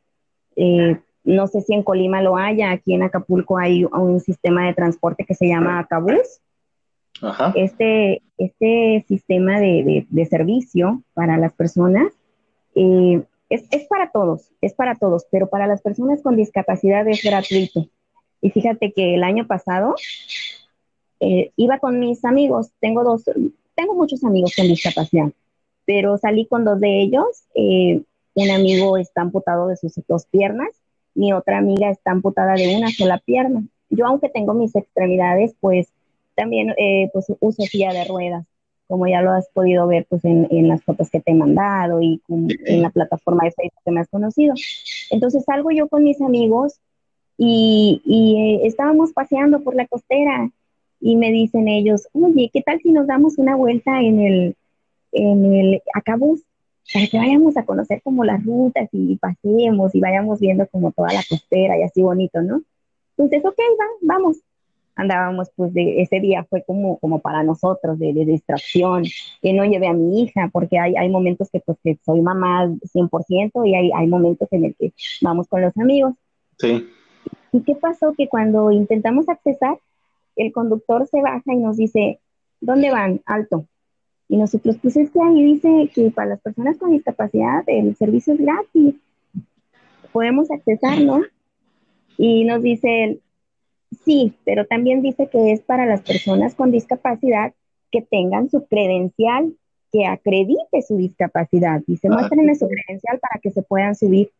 eh, 0.57 0.99
no 1.25 1.47
sé 1.47 1.62
si 1.62 1.73
en 1.73 1.85
Colima 1.85 2.21
lo 2.21 2.37
haya, 2.37 2.71
aquí 2.71 2.93
en 2.93 3.03
Acapulco 3.03 3.57
hay 3.57 3.87
un 3.87 4.21
sistema 4.21 4.67
de 4.67 4.75
transporte 4.75 5.25
que 5.25 5.35
se 5.35 5.49
llama 5.49 5.79
Acabús. 5.79 6.43
Este, 7.55 8.23
este 8.39 9.05
sistema 9.09 9.59
de, 9.61 10.07
servicio 10.29 11.03
para 11.15 11.39
las 11.39 11.53
personas 11.53 12.13
eh, 12.75 13.23
es, 13.49 13.87
para 13.89 14.11
todos, 14.11 14.51
es 14.61 14.75
para 14.75 14.97
todos, 14.97 15.27
pero 15.31 15.49
para 15.49 15.67
las 15.67 15.83
personas 15.83 16.21
con 16.23 16.37
discapacidad 16.37 17.07
es 17.09 17.23
gratuito. 17.23 17.89
Y 18.41 18.51
fíjate 18.51 18.93
que 18.93 19.15
el 19.15 19.25
año 19.25 19.47
pasado 19.47 19.95
eh, 21.21 21.53
iba 21.57 21.79
con 21.79 21.99
mis 21.99 22.25
amigos, 22.25 22.71
tengo 22.81 23.05
dos, 23.05 23.25
tengo 23.75 23.95
muchos 23.95 24.23
amigos 24.25 24.53
con 24.57 24.67
discapacidad, 24.67 25.31
pero 25.85 26.19
salí 26.19 26.47
con 26.47 26.65
dos 26.65 26.81
de 26.81 27.03
ellos. 27.03 27.45
Eh, 27.55 28.03
un 28.35 28.51
amigo 28.51 28.99
está 28.99 29.23
amputado 29.23 29.69
de 29.69 29.77
sus 29.77 29.95
dos 30.07 30.27
piernas, 30.27 30.69
mi 31.15 31.33
otra 31.33 31.59
amiga 31.59 31.89
está 31.89 32.11
amputada 32.11 32.55
de 32.55 32.77
una 32.77 32.91
sola 32.91 33.19
pierna. 33.19 33.65
Yo, 33.89 34.07
aunque 34.07 34.29
tengo 34.29 34.53
mis 34.53 34.75
extremidades, 34.77 35.55
pues 35.61 35.89
también 36.37 36.75
eh, 36.79 37.11
pues 37.12 37.27
uso 37.40 37.62
silla 37.62 37.92
de 37.92 38.05
ruedas, 38.05 38.46
como 38.87 39.07
ya 39.09 39.22
lo 39.22 39.33
has 39.33 39.49
podido 39.49 39.87
ver 39.87 40.07
pues 40.09 40.25
en, 40.25 40.68
las 40.68 40.85
fotos 40.85 41.11
que 41.11 41.20
te 41.20 41.33
he 41.33 41.35
mandado 41.35 42.01
y 42.01 42.20
en 42.29 42.83
la 42.83 42.90
plataforma 42.90 43.44
de 43.44 43.53
Facebook 43.53 43.83
que 43.85 43.90
me 43.90 44.01
has 44.01 44.09
conocido. 44.09 44.55
Entonces 45.11 45.44
salgo 45.44 45.70
yo 45.72 45.88
con 45.88 46.05
mis 46.05 46.20
amigos 46.20 46.75
y, 47.37 48.01
y 48.05 48.66
estábamos 48.66 49.12
paseando 49.12 49.62
por 49.62 49.75
la 49.75 49.87
costera 49.87 50.51
y 51.01 51.16
me 51.16 51.31
dicen 51.31 51.68
ellos, 51.68 52.09
oye, 52.12 52.51
¿qué 52.53 52.62
tal 52.62 52.81
si 52.81 52.92
nos 52.92 53.07
damos 53.07 53.38
una 53.38 53.57
vuelta 53.57 54.01
en 54.01 54.20
el, 54.20 54.57
en 55.12 55.55
el 55.55 55.83
Acabús? 55.94 56.42
Para 56.92 57.07
que 57.09 57.18
vayamos 57.18 57.57
a 57.57 57.64
conocer 57.64 58.01
como 58.03 58.25
las 58.25 58.44
rutas 58.44 58.88
y 58.92 59.16
paseemos 59.16 59.94
y 59.94 60.01
vayamos 60.01 60.38
viendo 60.38 60.66
como 60.68 60.92
toda 60.92 61.12
la 61.12 61.22
costera 61.29 61.77
y 61.77 61.83
así 61.83 62.01
bonito, 62.01 62.40
¿no? 62.42 62.62
Entonces, 63.16 63.44
ok, 63.44 63.59
va, 63.81 63.87
vamos. 64.03 64.38
Andábamos, 64.97 65.51
pues, 65.55 65.73
de 65.75 66.03
ese 66.03 66.21
día 66.21 66.45
fue 66.49 66.65
como, 66.65 66.99
como 66.99 67.21
para 67.21 67.43
nosotros, 67.43 67.99
de, 67.99 68.13
distracción, 68.13 69.05
que 69.43 69.53
no 69.53 69.65
llevé 69.65 69.87
a 69.89 69.93
mi 69.93 70.23
hija, 70.23 70.51
porque 70.53 70.79
hay, 70.79 70.97
hay 70.97 71.09
momentos 71.09 71.51
que, 71.51 71.61
pues, 71.61 71.79
que 71.85 71.99
soy 72.05 72.23
mamá 72.23 72.67
100% 72.67 73.67
y 73.67 73.75
hay, 73.75 73.91
hay 73.95 74.07
momentos 74.07 74.49
en 74.51 74.65
el 74.65 74.75
que 74.75 74.93
vamos 75.21 75.49
con 75.49 75.63
los 75.63 75.77
amigos. 75.77 76.15
Sí. 76.59 76.89
¿Y 77.53 77.61
qué 77.61 77.75
pasó? 77.75 78.15
Que 78.17 78.29
cuando 78.29 78.71
intentamos 78.71 79.29
accesar, 79.29 79.79
el 80.37 80.53
conductor 80.53 81.07
se 81.07 81.21
baja 81.21 81.53
y 81.53 81.57
nos 81.57 81.77
dice, 81.77 82.21
¿dónde 82.61 82.91
van? 82.91 83.21
Alto. 83.27 83.67
Y 84.29 84.37
nosotros, 84.37 84.77
pues 84.83 84.97
es 84.97 85.11
que 85.11 85.21
ahí 85.21 85.43
dice 85.43 85.91
que 85.95 86.11
para 86.11 86.31
las 86.31 86.41
personas 86.41 86.79
con 86.79 86.91
discapacidad 86.91 87.63
el 87.67 87.95
servicio 87.97 88.35
es 88.35 88.41
gratis. 88.41 88.95
Podemos 90.13 90.51
accesar, 90.51 91.01
¿no? 91.01 91.21
Y 92.19 92.45
nos 92.45 92.63
dice, 92.63 93.21
sí, 94.05 94.35
pero 94.45 94.67
también 94.67 95.03
dice 95.03 95.29
que 95.29 95.53
es 95.53 95.61
para 95.61 95.87
las 95.87 96.03
personas 96.03 96.55
con 96.55 96.71
discapacidad 96.71 97.53
que 97.91 98.03
tengan 98.03 98.51
su 98.51 98.67
credencial 98.67 99.55
que 99.93 100.07
acredite 100.07 100.83
su 100.87 100.97
discapacidad. 100.97 101.81
Dice, 101.87 102.09
ah, 102.09 102.15
muéstrenme 102.15 102.55
su 102.55 102.67
credencial 102.69 103.19
para 103.19 103.41
que 103.41 103.51
se 103.51 103.63
puedan 103.63 103.95
subir. 103.95 104.31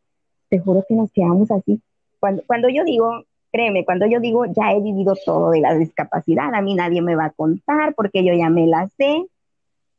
Te 0.49 0.59
juro 0.59 0.85
que 0.89 0.95
nos 0.95 1.13
quedamos 1.13 1.51
así. 1.51 1.81
Cuando, 2.21 2.43
cuando 2.47 2.69
yo 2.69 2.85
digo, 2.85 3.25
créeme, 3.53 3.85
cuando 3.85 4.07
yo 4.07 4.21
digo 4.21 4.45
ya 4.47 4.73
he 4.73 4.81
vivido 4.81 5.15
todo 5.25 5.51
de 5.51 5.61
la 5.61 5.75
discapacidad, 5.75 6.55
a 6.55 6.61
mí 6.61 6.75
nadie 6.75 7.03
me 7.03 7.17
va 7.17 7.27
a 7.27 7.31
contar 7.31 7.95
porque 7.95 8.25
yo 8.25 8.35
ya 8.35 8.51
me 8.51 8.67
la 8.67 8.89
sé. 8.97 9.27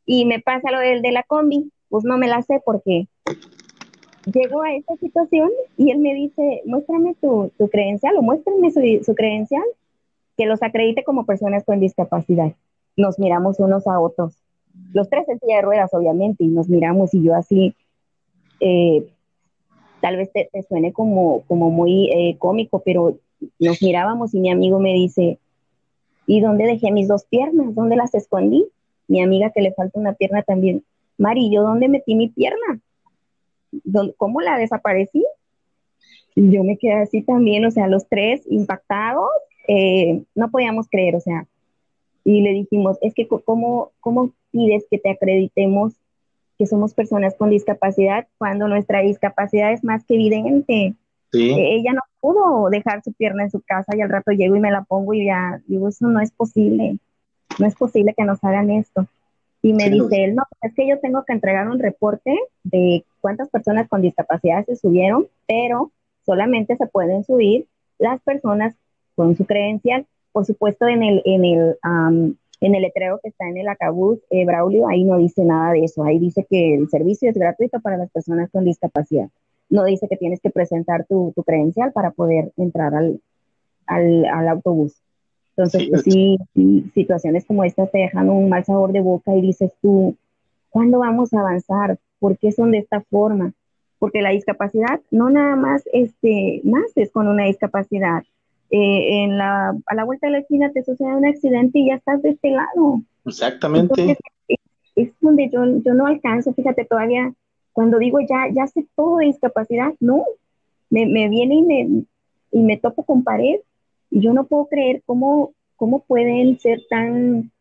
Y 0.06 0.26
me 0.26 0.40
pasa 0.40 0.72
lo 0.72 0.80
del 0.80 1.02
de 1.02 1.12
la 1.12 1.24
combi, 1.24 1.72
pues 1.90 2.06
no 2.06 2.18
me 2.18 2.28
la 2.28 2.42
sé 2.42 2.62
porque 2.64 3.08
llego 4.34 4.62
a 4.62 4.74
esta 4.74 4.96
situación 4.98 5.50
y 5.78 5.92
él 5.92 6.00
me 6.00 6.14
dice, 6.14 6.62
muéstrame 6.66 7.16
tu, 7.22 7.52
credencial 7.72 8.18
o 8.18 8.22
muéstrenme 8.22 8.72
su, 8.72 9.16
credencial 9.16 9.64
que 10.38 10.46
los 10.46 10.62
acredite 10.62 11.04
como 11.04 11.26
personas 11.26 11.64
con 11.66 11.80
discapacidad. 11.80 12.54
Nos 12.96 13.20
miramos 13.20 13.60
unos 13.60 13.88
a 13.88 14.00
otros, 14.00 14.36
los 14.94 15.10
tres 15.10 15.28
en 15.30 15.40
silla 15.40 15.58
de 15.58 15.62
ruedas, 15.62 15.94
obviamente, 15.94 16.44
y 16.44 16.48
nos 16.48 16.70
miramos 16.70 17.14
y 17.14 17.24
yo 17.24 17.36
así, 17.36 17.76
eh, 18.60 19.08
tal 20.02 20.18
vez 20.18 20.32
te, 20.32 20.50
suene 20.68 20.94
como, 20.94 21.42
como 21.48 21.72
muy 21.72 22.12
eh, 22.12 22.38
cómico, 22.38 22.82
pero 22.84 23.18
nos 23.60 23.82
mirábamos 23.82 24.34
y 24.34 24.40
mi 24.40 24.52
amigo 24.52 24.80
me 24.80 24.94
dice, 24.94 25.40
¿y 26.26 26.42
dónde 26.42 26.66
dejé 26.66 26.92
mis 26.92 27.08
dos 27.08 27.26
piernas? 27.26 27.74
¿Dónde 27.74 27.96
las 27.96 28.14
escondí? 28.14 28.68
Mi 29.08 29.22
amiga 29.22 29.52
que 29.52 29.62
le 29.62 29.74
falta 29.74 30.00
una 30.00 30.14
pierna 30.14 30.44
también, 30.44 30.84
Mari, 31.18 31.50
¿yo 31.52 31.64
dónde 31.64 31.88
metí 31.88 32.14
mi 32.14 32.28
pierna? 32.28 32.80
¿Cómo 34.18 34.42
la 34.42 34.58
desaparecí? 34.58 35.26
Yo 36.36 36.64
me 36.64 36.78
quedé 36.78 36.94
así 36.94 37.24
también, 37.24 37.66
o 37.66 37.72
sea, 37.72 37.88
los 37.88 38.08
tres 38.08 38.44
impactados, 38.50 39.30
eh, 39.68 40.22
no 40.36 40.52
podíamos 40.52 40.88
creer, 40.88 41.16
o 41.16 41.20
sea, 41.20 41.48
y 42.24 42.42
le 42.42 42.52
dijimos, 42.52 42.98
es 43.02 43.14
que 43.14 43.28
¿cómo, 43.28 43.92
¿cómo 44.00 44.34
pides 44.52 44.86
que 44.92 45.00
te 45.00 45.10
acreditemos 45.10 45.94
que 46.58 46.68
somos 46.68 46.94
personas 46.94 47.36
con 47.36 47.50
discapacidad 47.50 48.28
cuando 48.38 48.68
nuestra 48.68 49.02
discapacidad 49.02 49.72
es 49.72 49.84
más 49.84 50.06
que 50.06 50.16
evidente? 50.16 50.94
Eh, 51.34 51.76
ella 51.76 51.94
no 51.94 52.02
pudo 52.20 52.70
dejar 52.70 53.04
su 53.04 53.14
pierna 53.14 53.44
en 53.44 53.52
su 53.52 53.62
casa 53.62 53.96
y 53.96 54.02
al 54.02 54.10
rato 54.10 54.32
llego 54.32 54.56
y 54.56 54.60
me 54.60 54.72
la 54.72 54.84
pongo 54.84 55.14
y 55.14 55.26
ya 55.26 55.62
digo, 55.68 55.90
eso 55.90 56.08
no 56.08 56.20
es 56.20 56.32
posible, 56.32 56.98
no 57.60 57.66
es 57.66 57.76
posible 57.76 58.14
que 58.16 58.24
nos 58.24 58.44
hagan 58.44 58.70
esto. 58.72 59.08
Y 59.62 59.74
me 59.74 59.90
dice 59.90 60.24
él, 60.24 60.36
no, 60.36 60.44
es 60.62 60.74
que 60.76 60.88
yo 60.88 61.00
tengo 61.00 61.24
que 61.26 61.34
entregar 61.34 61.68
un 61.68 61.80
reporte 61.80 62.38
de 62.64 63.04
cuántas 63.22 63.50
personas 63.50 63.88
con 63.90 64.02
discapacidad 64.02 64.66
se 64.66 64.76
subieron, 64.76 65.28
pero 65.48 65.92
solamente 66.26 66.78
se 66.78 66.88
pueden 66.88 67.24
subir 67.24 67.66
las 67.98 68.22
personas 68.22 68.76
con 69.16 69.36
su 69.36 69.46
credencial. 69.46 70.06
Por 70.32 70.46
supuesto, 70.46 70.88
en 70.88 71.04
el, 71.04 71.22
en 71.26 71.44
el, 71.44 71.78
en 72.62 72.76
el 72.76 72.82
letrero 72.82 73.20
que 73.22 73.30
está 73.30 73.48
en 73.48 73.58
el 73.58 73.68
acabús, 73.68 74.20
eh, 74.30 74.46
Braulio, 74.46 74.88
ahí 74.88 75.04
no 75.04 75.18
dice 75.18 75.44
nada 75.44 75.74
de 75.74 75.86
eso. 75.86 76.04
Ahí 76.04 76.20
dice 76.20 76.46
que 76.50 76.76
el 76.76 76.90
servicio 76.90 77.30
es 77.30 77.36
gratuito 77.36 77.80
para 77.80 77.98
las 77.98 78.12
personas 78.12 78.52
con 78.52 78.64
discapacidad 78.64 79.30
no 79.70 79.84
dice 79.86 80.08
que 80.08 80.18
tienes 80.18 80.40
que 80.42 80.50
presentar 80.50 81.06
tu, 81.06 81.34
credencial 81.46 81.92
para 81.92 82.12
poder 82.12 82.52
entrar 82.58 82.94
al, 82.96 83.22
al, 83.86 84.48
autobús. 84.48 85.02
Entonces, 85.58 86.04
sí, 86.04 86.38
situaciones 86.94 87.46
como 87.46 87.64
estas 87.64 87.92
te 87.92 87.98
dejan 87.98 88.30
un 88.30 88.48
mal 88.48 88.64
sabor 88.64 88.92
de 88.92 89.02
boca 89.02 89.36
y 89.36 89.42
dices 89.42 89.72
tú, 89.82 90.16
¿cuándo 90.70 91.00
vamos 91.00 91.34
a 91.34 91.40
avanzar? 91.40 91.98
¿Por 92.20 92.38
qué 92.38 92.52
son 92.52 92.72
de 92.72 92.78
esta 92.78 93.02
forma? 93.02 93.54
Porque 93.98 94.22
la 94.22 94.30
discapacidad 94.30 95.02
no 95.10 95.32
nada 95.32 95.56
más 95.56 95.84
este, 95.92 96.62
naces 96.64 97.12
con 97.12 97.28
una 97.28 97.46
discapacidad. 97.46 98.24
Eh, 98.70 99.24
en 99.24 99.38
la, 99.40 99.76
a 99.86 99.96
la 99.96 100.04
vuelta 100.04 100.28
de 100.28 100.34
la 100.34 100.40
esquina 100.40 100.72
te 100.72 100.84
sucede 100.84 101.16
un 101.16 101.26
accidente 101.26 101.80
y 101.80 101.88
ya 101.88 101.96
estás 101.96 102.22
de 102.22 102.32
este 102.32 102.52
lado. 102.52 103.02
Exactamente. 103.26 104.16
es, 104.96 105.10
donde 105.22 105.50
yo, 105.50 105.66
yo 105.84 105.96
no 105.96 106.06
alcanzo, 106.06 106.54
fíjate, 106.54 106.86
todavía 106.86 107.34
cuando 107.74 107.98
digo 107.98 108.20
ya, 108.20 108.48
ya 108.54 108.68
sé 108.68 108.86
todo 108.96 109.18
de 109.18 109.28
discapacidad, 109.28 109.94
no, 110.00 110.24
me, 110.92 111.30
viene 111.30 111.56
y 111.56 111.62
me, 111.64 112.04
y 112.52 112.64
me 112.64 112.78
topo 112.78 113.04
con 113.04 113.24
pared 113.24 113.60
yo 114.10 114.34
no 114.34 114.46
puedo 114.46 114.68
creer 114.68 115.02
cómo, 115.06 115.54
cómo 115.76 116.00
pueden 116.00 116.60
ser 116.60 116.82
tan, 116.90 117.52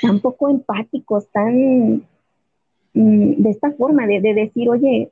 tan 0.00 0.20
poco 0.20 0.48
empáticos, 0.48 1.28
tan 1.28 2.06
mm, 2.94 3.42
de 3.42 3.50
esta 3.50 3.72
forma 3.72 4.06
de, 4.06 4.20
decir, 4.20 4.68
oye, 4.68 5.10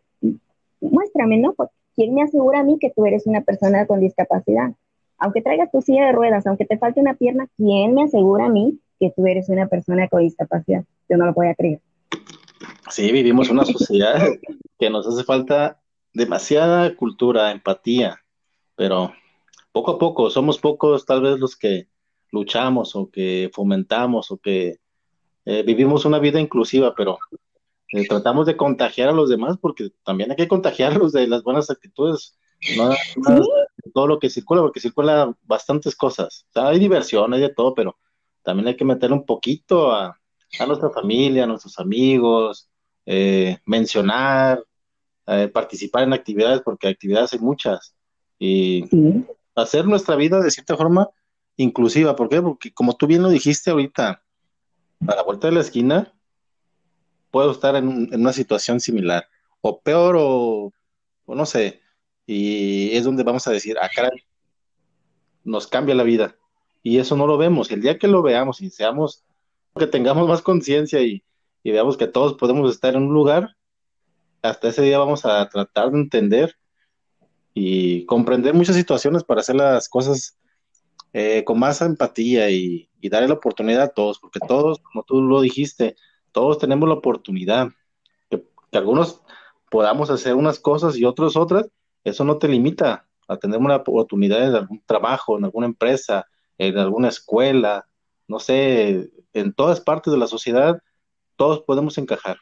muéstrame, 0.81 1.38
¿no? 1.38 1.55
¿Quién 1.94 2.14
me 2.14 2.22
asegura 2.22 2.61
a 2.61 2.64
mí 2.64 2.79
que 2.79 2.92
tú 2.94 3.07
eres 3.07 3.27
una 3.27 3.40
persona 3.40 3.87
con 3.87 4.01
discapacidad? 4.01 4.72
Aunque 5.18 5.40
traigas 5.40 5.70
tu 5.72 5.81
silla 5.81 6.07
de 6.07 6.12
ruedas, 6.12 6.46
aunque 6.46 6.66
te 6.66 6.77
falte 6.77 7.01
una 7.01 7.14
pierna, 7.14 7.49
¿quién 7.57 7.94
me 7.94 8.05
asegura 8.05 8.46
a 8.46 8.51
mí 8.51 8.79
que 9.01 9.12
tú 9.16 9.27
eres 9.27 9.49
una 9.49 9.66
persona 9.66 10.09
con 10.09 10.20
discapacidad? 10.20 10.85
Yo 11.09 11.16
no 11.16 11.25
lo 11.25 11.33
voy 11.33 11.46
a 11.49 11.55
creer. 11.55 11.81
Sí, 12.90 13.11
vivimos 13.12 13.51
una 13.51 13.64
sociedad 13.64 14.20
que 14.79 14.90
nos 14.90 15.07
hace 15.07 15.25
falta 15.25 15.81
demasiada 16.12 16.94
cultura, 16.96 17.51
empatía, 17.51 18.22
pero 18.77 19.12
poco 19.76 19.90
a 19.90 19.98
poco, 19.98 20.30
somos 20.30 20.56
pocos 20.56 21.04
tal 21.04 21.20
vez 21.20 21.38
los 21.38 21.54
que 21.54 21.86
luchamos 22.32 22.96
o 22.96 23.10
que 23.10 23.50
fomentamos 23.52 24.30
o 24.30 24.38
que 24.38 24.78
eh, 25.44 25.62
vivimos 25.64 26.06
una 26.06 26.18
vida 26.18 26.40
inclusiva, 26.40 26.94
pero 26.96 27.18
eh, 27.92 28.08
tratamos 28.08 28.46
de 28.46 28.56
contagiar 28.56 29.10
a 29.10 29.12
los 29.12 29.28
demás 29.28 29.58
porque 29.60 29.90
también 30.02 30.30
hay 30.30 30.36
que 30.38 30.48
contagiarlos 30.48 31.12
de 31.12 31.26
las 31.26 31.42
buenas 31.42 31.68
actitudes, 31.68 32.38
no, 32.74 32.88
todo 33.92 34.06
lo 34.06 34.18
que 34.18 34.30
circula, 34.30 34.62
porque 34.62 34.80
circula 34.80 35.36
bastantes 35.42 35.94
cosas. 35.94 36.46
hay 36.54 36.78
diversión, 36.78 37.34
hay 37.34 37.42
de 37.42 37.50
todo, 37.50 37.74
pero 37.74 37.98
también 38.42 38.68
hay 38.68 38.76
que 38.76 38.84
meter 38.86 39.12
un 39.12 39.26
poquito 39.26 39.92
a, 39.92 40.18
a 40.58 40.66
nuestra 40.66 40.88
familia, 40.88 41.44
a 41.44 41.48
nuestros 41.48 41.78
amigos, 41.78 42.70
eh, 43.04 43.58
mencionar, 43.66 44.64
participar 45.52 46.04
en 46.04 46.14
actividades, 46.14 46.62
porque 46.62 46.88
actividades 46.88 47.34
hay 47.34 47.40
muchas, 47.40 47.94
y 48.38 48.84
hacer 49.57 49.87
nuestra 49.87 50.16
vida 50.16 50.40
de 50.40 50.51
cierta 50.51 50.77
forma 50.77 51.11
inclusiva. 51.57 52.14
¿Por 52.14 52.29
qué? 52.29 52.40
Porque 52.40 52.73
como 52.73 52.97
tú 52.97 53.07
bien 53.07 53.23
lo 53.23 53.31
dijiste 53.31 53.71
ahorita, 53.71 54.23
a 55.07 55.14
la 55.14 55.23
vuelta 55.23 55.49
de 55.49 55.55
la 55.55 55.61
esquina, 55.61 56.14
puedo 57.31 57.51
estar 57.51 57.75
en, 57.77 58.14
una 58.14 58.33
situación 58.33 58.81
similar, 58.81 59.29
o 59.61 59.81
peor, 59.81 60.16
o, 60.19 60.73
no 61.27 61.47
sé, 61.47 61.81
y 62.27 62.97
es 62.97 63.05
donde 63.05 63.25
vamos 63.25 63.47
a 63.47 63.53
decir, 63.53 63.77
ah, 63.81 63.90
caray, 63.95 64.25
nos 65.45 65.66
cambia 65.66 65.95
la 65.95 66.03
vida. 66.03 66.37
Y 66.83 66.99
eso 66.99 67.16
no 67.16 67.27
lo 67.27 67.37
vemos. 67.37 67.71
El 67.71 67.83
día 67.83 67.99
que 67.99 68.09
lo 68.09 68.23
veamos 68.23 68.61
y 68.61 68.71
seamos, 68.71 69.25
que 69.77 69.87
tengamos 69.87 70.29
más 70.29 70.42
conciencia 70.42 71.01
y, 71.03 71.25
y 71.62 71.71
veamos 71.73 71.97
que 71.97 72.07
todos 72.07 72.35
podemos 72.35 72.71
estar 72.71 72.95
en 72.95 73.03
un 73.03 73.14
lugar, 73.14 73.57
hasta 74.42 74.69
ese 74.69 74.83
día 74.83 74.99
vamos 74.99 75.25
a 75.25 75.49
tratar 75.49 75.90
de 75.90 75.99
entender 75.99 76.57
y 77.59 78.05
comprender 78.05 78.53
muchas 78.53 78.77
situaciones 78.77 79.25
para 79.25 79.40
hacer 79.40 79.57
las 79.57 79.88
cosas 79.88 80.38
eh, 81.14 81.42
con 81.42 81.59
más 81.59 81.81
empatía 81.81 82.51
y, 82.51 82.90
darle 83.09 83.29
la 83.29 83.35
oportunidad 83.35 83.83
a 83.83 83.88
todos, 83.88 84.19
porque 84.19 84.40
todos, 84.40 84.81
como 84.81 85.05
tú 85.05 85.23
lo 85.23 85.40
dijiste, 85.40 85.95
todos 86.33 86.59
tenemos 86.59 86.88
la 86.88 86.97
oportunidad. 86.97 87.69
Que, 88.29 88.45
algunos 88.73 89.23
podamos 89.71 90.11
hacer 90.11 90.35
unas 90.35 90.59
cosas 90.59 90.99
y 90.99 91.05
otros 91.05 91.37
otras, 91.37 91.71
eso 92.05 92.25
no 92.25 92.37
te 92.37 92.49
limita 92.49 93.07
a 93.27 93.37
tener 93.38 93.59
una 93.59 93.77
oportunidad 93.77 94.47
en 94.47 94.55
algún 94.55 94.83
trabajo, 94.85 95.38
en 95.38 95.45
alguna 95.45 95.66
empresa, 95.66 96.27
en 96.59 96.77
alguna 96.77 97.09
escuela, 97.09 97.87
no 98.29 98.38
sé, 98.38 99.09
en 99.33 99.55
todas 99.55 99.81
partes 99.81 100.12
de 100.12 100.19
la 100.19 100.27
sociedad, 100.27 100.83
todos 101.37 101.61
podemos 101.61 101.97
encajar. 101.97 102.37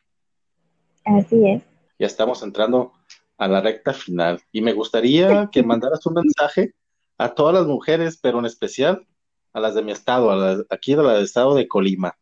Así 1.05 1.47
es. 1.47 1.63
Ya 2.01 2.07
estamos 2.07 2.43
entrando 2.43 2.95
a 3.37 3.49
la 3.49 3.61
recta 3.61 3.93
final 3.93 4.41
y 4.53 4.61
me 4.61 4.73
gustaría 4.73 5.49
que 5.51 5.63
mandaras 5.65 6.05
un 6.07 6.15
mensaje 6.15 6.75
a 7.19 7.35
todas 7.35 7.55
las 7.55 7.67
mujeres, 7.67 8.19
pero 8.21 8.39
en 8.39 8.47
especial 8.47 9.07
a 9.53 9.61
las 9.61 9.75
de 9.75 9.83
mi 9.83 9.93
estado, 9.93 10.31
a 10.31 10.57
aquí 10.71 10.95
de 10.95 11.03
la 11.03 11.15
del 11.15 11.25
estado 11.25 11.55
de 11.55 11.69
Colima. 11.69 12.17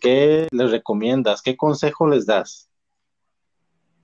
¿Qué 0.00 0.48
les 0.50 0.70
recomiendas? 0.70 1.42
¿Qué 1.42 1.56
consejo 1.56 2.08
les 2.08 2.26
das? 2.26 2.70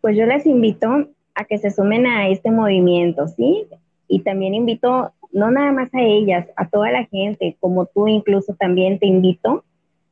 Pues 0.00 0.16
yo 0.16 0.26
les 0.26 0.44
invito 0.46 1.08
a 1.34 1.44
que 1.44 1.58
se 1.58 1.70
sumen 1.70 2.06
a 2.06 2.28
este 2.28 2.50
movimiento, 2.50 3.26
¿sí? 3.28 3.66
Y 4.06 4.20
también 4.20 4.54
invito, 4.54 5.12
no 5.32 5.50
nada 5.50 5.72
más 5.72 5.92
a 5.94 6.02
ellas, 6.02 6.46
a 6.56 6.68
toda 6.68 6.90
la 6.90 7.06
gente, 7.06 7.56
como 7.58 7.86
tú 7.86 8.06
incluso 8.06 8.54
también 8.54 8.98
te 8.98 9.06
invito, 9.06 9.64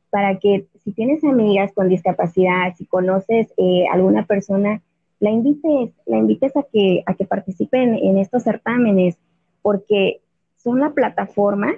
para 0.09 0.39
que 0.39 0.67
si 0.83 0.91
tienes 0.91 1.23
amigas 1.23 1.71
con 1.73 1.89
discapacidad, 1.89 2.75
si 2.75 2.85
conoces 2.85 3.53
eh, 3.57 3.85
alguna 3.91 4.25
persona, 4.25 4.81
la 5.23 5.31
invites, 5.31 5.93
la 6.05 6.17
invites 6.17 6.53
a 6.57 6.63
que, 6.63 7.01
a 7.05 7.13
que 7.13 7.23
participen 7.23 7.95
en 7.95 8.17
estos 8.17 8.43
certámenes, 8.43 9.17
porque 9.61 10.19
son 10.57 10.81
la 10.81 10.89
plataforma 10.89 11.71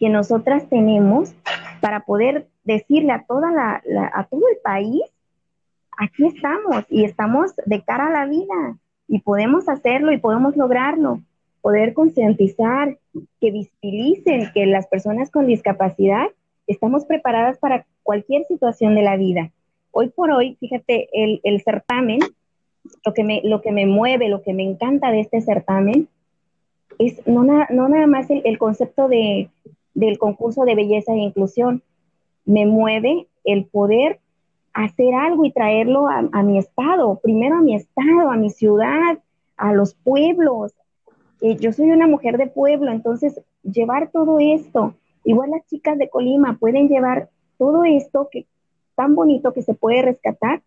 que 0.00 0.08
nosotras 0.08 0.68
tenemos 0.68 1.32
para 1.80 2.00
poder 2.00 2.48
decirle 2.64 3.12
a 3.12 3.24
toda 3.24 3.52
la, 3.52 3.80
a 4.12 4.24
todo 4.24 4.42
el 4.50 4.58
país, 4.64 5.02
aquí 5.96 6.26
estamos 6.26 6.86
y 6.90 7.04
estamos 7.04 7.52
de 7.66 7.84
cara 7.84 8.08
a 8.08 8.10
la 8.10 8.26
vida 8.26 8.76
y 9.06 9.20
podemos 9.20 9.68
hacerlo 9.68 10.10
y 10.10 10.18
podemos 10.18 10.56
lograrlo, 10.56 11.20
poder 11.60 11.94
concientizar, 11.94 12.98
que 13.40 13.52
visibilicen 13.52 14.50
que 14.52 14.66
las 14.66 14.88
personas 14.88 15.30
con 15.30 15.46
discapacidad 15.46 16.26
estamos 16.66 17.04
preparadas 17.04 17.58
para 17.58 17.86
cualquier 18.02 18.44
situación 18.46 18.96
de 18.96 19.02
la 19.02 19.16
vida. 19.16 19.52
Hoy 19.92 20.08
por 20.08 20.32
hoy, 20.32 20.56
fíjate, 20.58 21.08
el, 21.12 21.40
el 21.44 21.62
certamen, 21.62 22.18
lo 23.04 23.14
que, 23.14 23.24
me, 23.24 23.40
lo 23.44 23.60
que 23.60 23.72
me 23.72 23.86
mueve, 23.86 24.28
lo 24.28 24.42
que 24.42 24.52
me 24.52 24.62
encanta 24.62 25.10
de 25.10 25.20
este 25.20 25.40
certamen, 25.40 26.08
es 26.98 27.26
no, 27.26 27.44
no 27.44 27.88
nada 27.88 28.06
más 28.06 28.26
el, 28.30 28.58
concepto 28.58 29.08
de, 29.08 29.50
del 29.94 30.18
concurso 30.18 30.64
de 30.64 30.74
belleza 30.74 31.12
e 31.12 31.18
inclusión, 31.18 31.82
me 32.44 32.66
mueve 32.66 33.26
el 33.44 33.66
poder 33.66 34.20
hacer 34.72 35.14
algo 35.14 35.44
y 35.44 35.52
traerlo 35.52 36.06
a, 36.08 36.42
mi 36.42 36.58
estado, 36.58 37.18
primero 37.22 37.56
a 37.56 37.62
mi 37.62 37.74
estado, 37.74 38.30
a 38.30 38.36
mi 38.36 38.50
ciudad, 38.50 39.18
a 39.56 39.72
los 39.72 39.94
pueblos. 39.94 40.72
Eh, 41.40 41.56
yo 41.56 41.72
soy 41.72 41.90
una 41.90 42.06
mujer 42.06 42.38
de 42.38 42.46
pueblo, 42.46 42.92
entonces 42.92 43.40
llevar 43.62 44.10
todo 44.12 44.38
esto, 44.38 44.94
igual 45.24 45.50
las 45.50 45.66
chicas 45.66 45.98
de 45.98 46.08
Colima 46.08 46.58
pueden 46.58 46.88
llevar 46.88 47.28
todo 47.58 47.84
esto 47.84 48.28
que 48.30 48.46
tan 48.94 49.14
bonito 49.14 49.52
que 49.52 49.62
se 49.62 49.74
puede 49.74 50.02
rescatar 50.02 50.62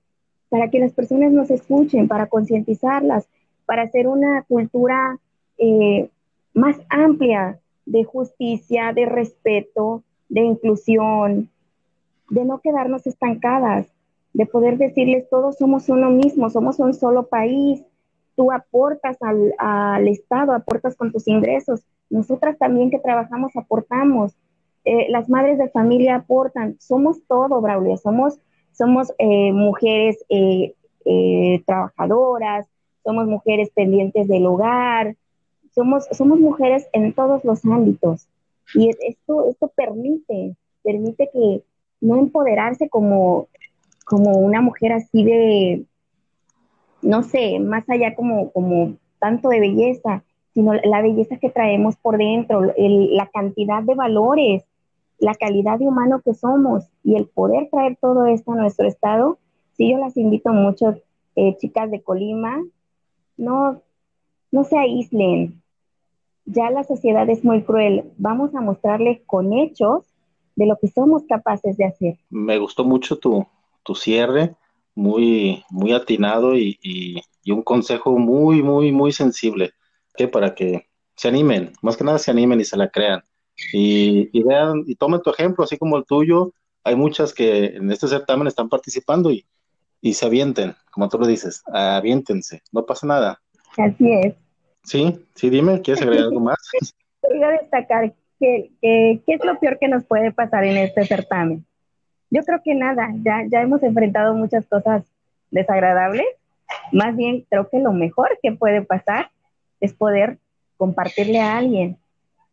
para 0.52 0.70
que 0.70 0.80
las 0.80 0.92
personas 0.92 1.32
nos 1.32 1.50
escuchen, 1.50 2.10
para 2.10 2.28
concientizarlas, 2.28 3.26
para 3.66 3.84
hacer 3.84 4.10
una 4.10 4.44
cultura 4.44 5.18
eh, 5.58 6.10
más 6.54 6.76
amplia 6.90 7.58
de 7.86 8.04
justicia, 8.04 8.92
de 8.92 9.06
respeto, 9.06 10.04
de 10.28 10.42
inclusión, 10.42 11.50
de 12.30 12.44
no 12.44 12.60
quedarnos 12.60 13.08
estancadas, 13.08 13.88
de 14.34 14.46
poder 14.46 14.78
decirles 14.78 15.30
todos 15.30 15.56
somos 15.58 15.88
uno 15.88 16.10
mismo, 16.10 16.50
somos 16.50 16.80
un 16.80 16.94
solo 16.94 17.28
país, 17.28 17.82
tú 18.36 18.52
aportas 18.52 19.18
al, 19.22 20.06
Estado, 20.10 20.52
aportas 20.52 20.98
con 20.98 21.14
tus 21.14 21.30
ingresos, 21.30 21.82
nosotras 22.10 22.58
también 22.58 22.92
que 22.92 23.00
trabajamos 23.00 23.56
aportamos, 23.56 24.36
eh, 24.84 25.08
las 25.10 25.30
madres 25.30 25.58
de 25.58 25.70
familia 25.70 26.16
aportan, 26.16 26.76
somos 26.82 27.24
todo, 27.26 27.62
Braulio, 27.62 27.96
somos, 27.96 28.38
somos 28.72 29.14
eh, 29.18 29.52
mujeres 29.52 30.24
eh, 30.30 30.74
trabajadoras, 31.66 32.68
somos 33.04 33.28
mujeres 33.28 33.70
pendientes 33.74 34.28
del 34.28 34.46
hogar, 34.46 35.16
somos, 35.74 36.06
somos 36.12 36.40
mujeres 36.40 36.88
en 36.94 37.14
todos 37.14 37.44
los 37.44 37.66
ámbitos. 37.66 38.28
Y 38.74 38.90
esto, 38.90 39.50
esto 39.50 39.72
permite, 39.76 40.56
permite 40.84 41.30
que 41.32 41.64
no 42.00 42.18
empoderarse 42.18 42.90
como, 42.90 43.48
como 44.06 44.32
una 44.40 44.62
mujer 44.62 44.94
así 44.94 45.24
de, 45.24 45.86
no 47.02 47.24
sé, 47.24 47.60
más 47.60 47.90
allá 47.90 48.16
como, 48.16 48.52
como 48.52 48.96
tanto 49.20 49.50
de 49.50 49.60
belleza, 49.60 50.24
sino 50.54 50.74
la 50.74 51.02
belleza 51.02 51.38
que 51.38 51.50
traemos 51.50 51.96
por 51.98 52.18
dentro, 52.18 52.62
la 52.76 53.28
cantidad 53.28 53.84
de 53.84 53.96
valores, 53.96 54.64
la 55.22 55.36
calidad 55.36 55.80
de 55.80 55.88
humano 55.88 56.22
que 56.26 56.34
somos 56.34 56.84
y 57.04 57.16
el 57.16 57.28
poder 57.28 57.70
traer 57.72 57.98
todo 58.02 58.26
esto 58.26 58.52
a 58.52 58.56
nuestro 58.56 58.88
estado. 58.88 59.38
Sí, 59.78 59.92
yo 59.92 59.98
las 59.98 60.18
invito 60.18 60.52
mucho, 60.52 60.96
eh, 61.36 61.56
chicas 61.58 61.90
de 61.90 62.02
Colima, 62.02 62.62
no, 63.38 63.82
no 64.52 64.64
se 64.64 64.78
aíslen, 64.78 65.62
ya 66.46 66.70
la 66.72 66.84
sociedad 66.84 67.30
es 67.30 67.44
muy 67.44 67.64
cruel. 67.64 68.12
Vamos 68.18 68.54
a 68.56 68.62
mostrarles 68.62 69.22
con 69.26 69.54
hechos 69.54 70.06
de 70.56 70.66
lo 70.66 70.78
que 70.78 70.88
somos 70.88 71.24
capaces 71.30 71.78
de 71.78 71.86
hacer. 71.86 72.18
Me 72.30 72.58
gustó 72.58 72.84
mucho 72.84 73.18
tu, 73.18 73.46
tu 73.84 73.96
cierre, 73.96 74.56
muy, 74.96 75.64
muy 75.70 75.94
atinado 75.94 76.58
y, 76.58 76.78
y, 76.82 77.22
un 77.52 77.64
consejo 77.64 78.18
muy, 78.18 78.62
muy, 78.62 78.92
muy 78.92 79.12
sensible, 79.12 79.72
que 80.16 80.28
para 80.28 80.54
que 80.54 80.88
se 81.16 81.28
animen, 81.28 81.74
más 81.82 81.98
que 81.98 82.04
nada 82.04 82.18
se 82.18 82.32
animen 82.32 82.60
y 82.60 82.66
se 82.66 82.78
la 82.78 82.90
crean. 82.90 83.24
Y, 83.74 84.30
y 84.32 84.43
vean 84.43 84.84
y 84.88 84.95
tomen 84.95 85.21
tu 85.21 85.30
ejemplo, 85.30 85.63
así 85.63 85.78
como 85.78 85.97
el 85.97 86.06
tuyo. 86.06 86.54
Hay 86.84 86.95
muchas 86.95 87.34
que 87.34 87.65
en 87.65 87.91
este 87.91 88.08
certamen 88.08 88.47
están 88.47 88.69
participando 88.69 89.32
y, 89.32 89.45
y 90.02 90.13
se 90.13 90.26
avienten, 90.26 90.76
como 90.91 91.08
tú 91.10 91.19
lo 91.19 91.28
dices, 91.28 91.63
aviéntense, 91.71 92.62
no 92.71 92.86
pasa 92.86 93.06
nada. 93.06 93.41
Así 93.78 94.12
es. 94.12 94.34
Sí, 94.84 95.26
sí, 95.36 95.50
dime, 95.50 95.82
¿quieres 95.82 96.02
agregar 96.02 96.26
algo 96.26 96.39
más? 96.39 96.58
Quería 97.21 97.50
destacar 97.50 98.13
que, 98.39 98.71
qué 98.82 99.21
es 99.28 99.45
lo 99.45 99.60
peor 99.60 99.78
que 99.80 99.88
nos 99.88 100.04
puede 100.04 100.32
pasar 100.32 100.63
en 100.63 100.78
este 100.78 101.06
certamen. 101.06 101.63
Yo 102.32 102.41
creo 102.43 102.62
que 102.63 102.74
nada, 102.74 103.10
ya, 103.24 103.43
ya 103.47 103.62
hemos 103.62 103.84
enfrentado 103.84 104.34
muchas 104.34 104.65
cosas 104.65 105.04
desagradables. 105.52 106.26
Más 106.91 107.15
bien, 107.15 107.45
creo 107.50 107.69
que 107.69 107.80
lo 107.80 107.91
mejor 107.91 108.39
que 108.41 108.54
puede 108.54 108.82
pasar 108.82 109.30
es 109.80 109.93
poder 109.93 110.39
compartirle 110.78 111.39
a 111.39 111.58
alguien 111.58 111.97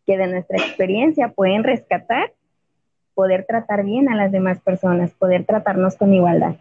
que 0.08 0.16
de 0.16 0.26
nuestra 0.26 0.56
experiencia 0.56 1.28
pueden 1.28 1.64
rescatar, 1.64 2.32
poder 3.12 3.44
tratar 3.46 3.84
bien 3.84 4.08
a 4.08 4.16
las 4.16 4.32
demás 4.32 4.58
personas, 4.58 5.10
poder 5.10 5.44
tratarnos 5.44 5.96
con 5.96 6.14
igualdad. 6.14 6.56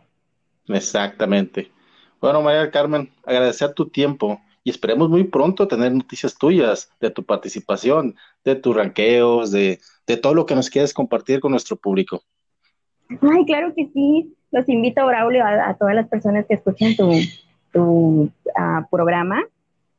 Exactamente. 0.67 1.71
Bueno, 2.19 2.41
María 2.41 2.69
Carmen, 2.69 3.09
agradecer 3.25 3.71
tu 3.71 3.87
tiempo 3.87 4.41
y 4.65 4.69
esperemos 4.69 5.09
muy 5.09 5.23
pronto 5.23 5.65
tener 5.65 5.93
noticias 5.93 6.37
tuyas 6.37 6.91
de 6.99 7.09
tu 7.09 7.23
participación, 7.23 8.15
de 8.43 8.55
tus 8.55 8.75
ranqueos, 8.75 9.49
de, 9.53 9.79
todo 10.21 10.33
lo 10.33 10.45
que 10.45 10.55
nos 10.55 10.69
quieres 10.69 10.93
compartir 10.93 11.39
con 11.39 11.51
nuestro 11.51 11.77
público. 11.77 12.21
Ay, 13.21 13.45
claro 13.45 13.73
que 13.73 13.89
sí. 13.93 14.35
Los 14.51 14.67
invito, 14.67 15.05
Braulio, 15.05 15.45
a, 15.45 15.73
todas 15.75 15.95
las 15.95 16.09
personas 16.09 16.45
que 16.47 16.55
escuchan 16.55 16.97
tu, 16.97 17.13
tu 17.71 18.29
ah, 18.57 18.85
programa, 18.91 19.41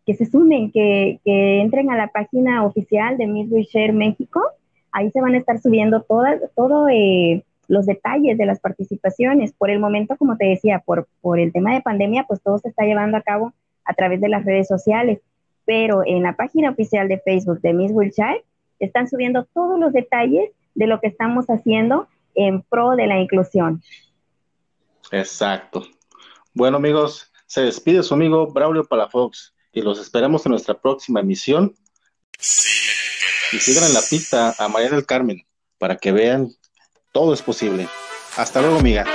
que 0.09 0.14
se 0.14 0.25
sumen, 0.25 0.73
que, 0.73 1.21
entren 1.27 1.90
a 1.90 1.97
la 1.99 2.09
página 2.09 2.64
oficial 2.64 3.18
de 3.18 3.27
Miss 3.27 3.51
Share 3.68 3.92
México. 3.92 4.42
Ahí 4.90 5.11
se 5.11 5.21
van 5.21 5.35
a 5.35 5.37
estar 5.37 5.61
subiendo 5.61 6.01
todos 6.01 6.25
todo, 6.57 6.88
eh, 6.88 7.44
los 7.66 7.85
detalles 7.85 8.38
de 8.38 8.47
las 8.47 8.59
participaciones. 8.59 9.53
Por 9.53 9.68
el 9.68 9.81
momento, 9.81 10.16
como 10.16 10.38
te 10.38 10.47
decía, 10.47 10.79
por, 10.79 11.07
por 11.21 11.38
el 11.38 11.53
tema 11.53 11.75
de 11.75 11.83
pandemia, 11.83 12.25
pues 12.27 12.40
todo 12.40 12.57
se 12.57 12.71
está 12.71 12.87
llevando 12.87 13.18
a 13.18 13.21
cabo 13.21 13.53
a 13.85 13.92
través 13.92 14.23
de 14.23 14.31
las 14.31 14.47
redes 14.47 14.66
sociales, 14.66 15.21
pero 15.66 16.01
en 16.07 16.23
la 16.23 16.35
página 16.37 16.71
oficial 16.71 17.07
de 17.07 17.18
Facebook 17.18 17.61
de 17.61 17.75
Miss 17.75 17.92
Wilshire 17.92 18.47
están 18.79 19.11
subiendo 19.11 19.44
todos 19.53 19.79
los 19.79 19.92
detalles 19.92 20.53
de 20.75 20.87
lo 20.87 21.01
que 21.01 21.09
estamos 21.09 21.49
haciendo 21.49 22.09
en 22.35 22.62
pro 22.62 22.92
de 22.92 23.09
la 23.09 23.21
inclusión. 23.21 23.83
Exacto. 25.12 25.83
Bueno, 26.55 26.79
amigos, 26.79 27.31
se 27.44 27.61
despide 27.61 28.03
su 28.03 28.14
amigo 28.14 28.47
Braulio 28.47 28.85
Palafox 28.85 29.53
y 29.79 29.83
los 29.83 30.01
esperamos 30.01 30.45
en 30.45 30.51
nuestra 30.51 30.75
próxima 30.75 31.21
emisión. 31.21 31.75
Y 33.53 33.59
sigan 33.59 33.85
en 33.85 33.95
la 33.95 34.03
pista 34.03 34.55
a 34.59 34.69
María 34.69 34.91
del 34.91 35.07
Carmen 35.07 35.47
para 35.79 35.97
que 35.97 36.12
vean 36.12 36.53
todo 37.12 37.33
es 37.33 37.43
posible. 37.43 37.88
Hasta 38.37 38.61
luego, 38.61 38.79
amiga. 38.79 39.07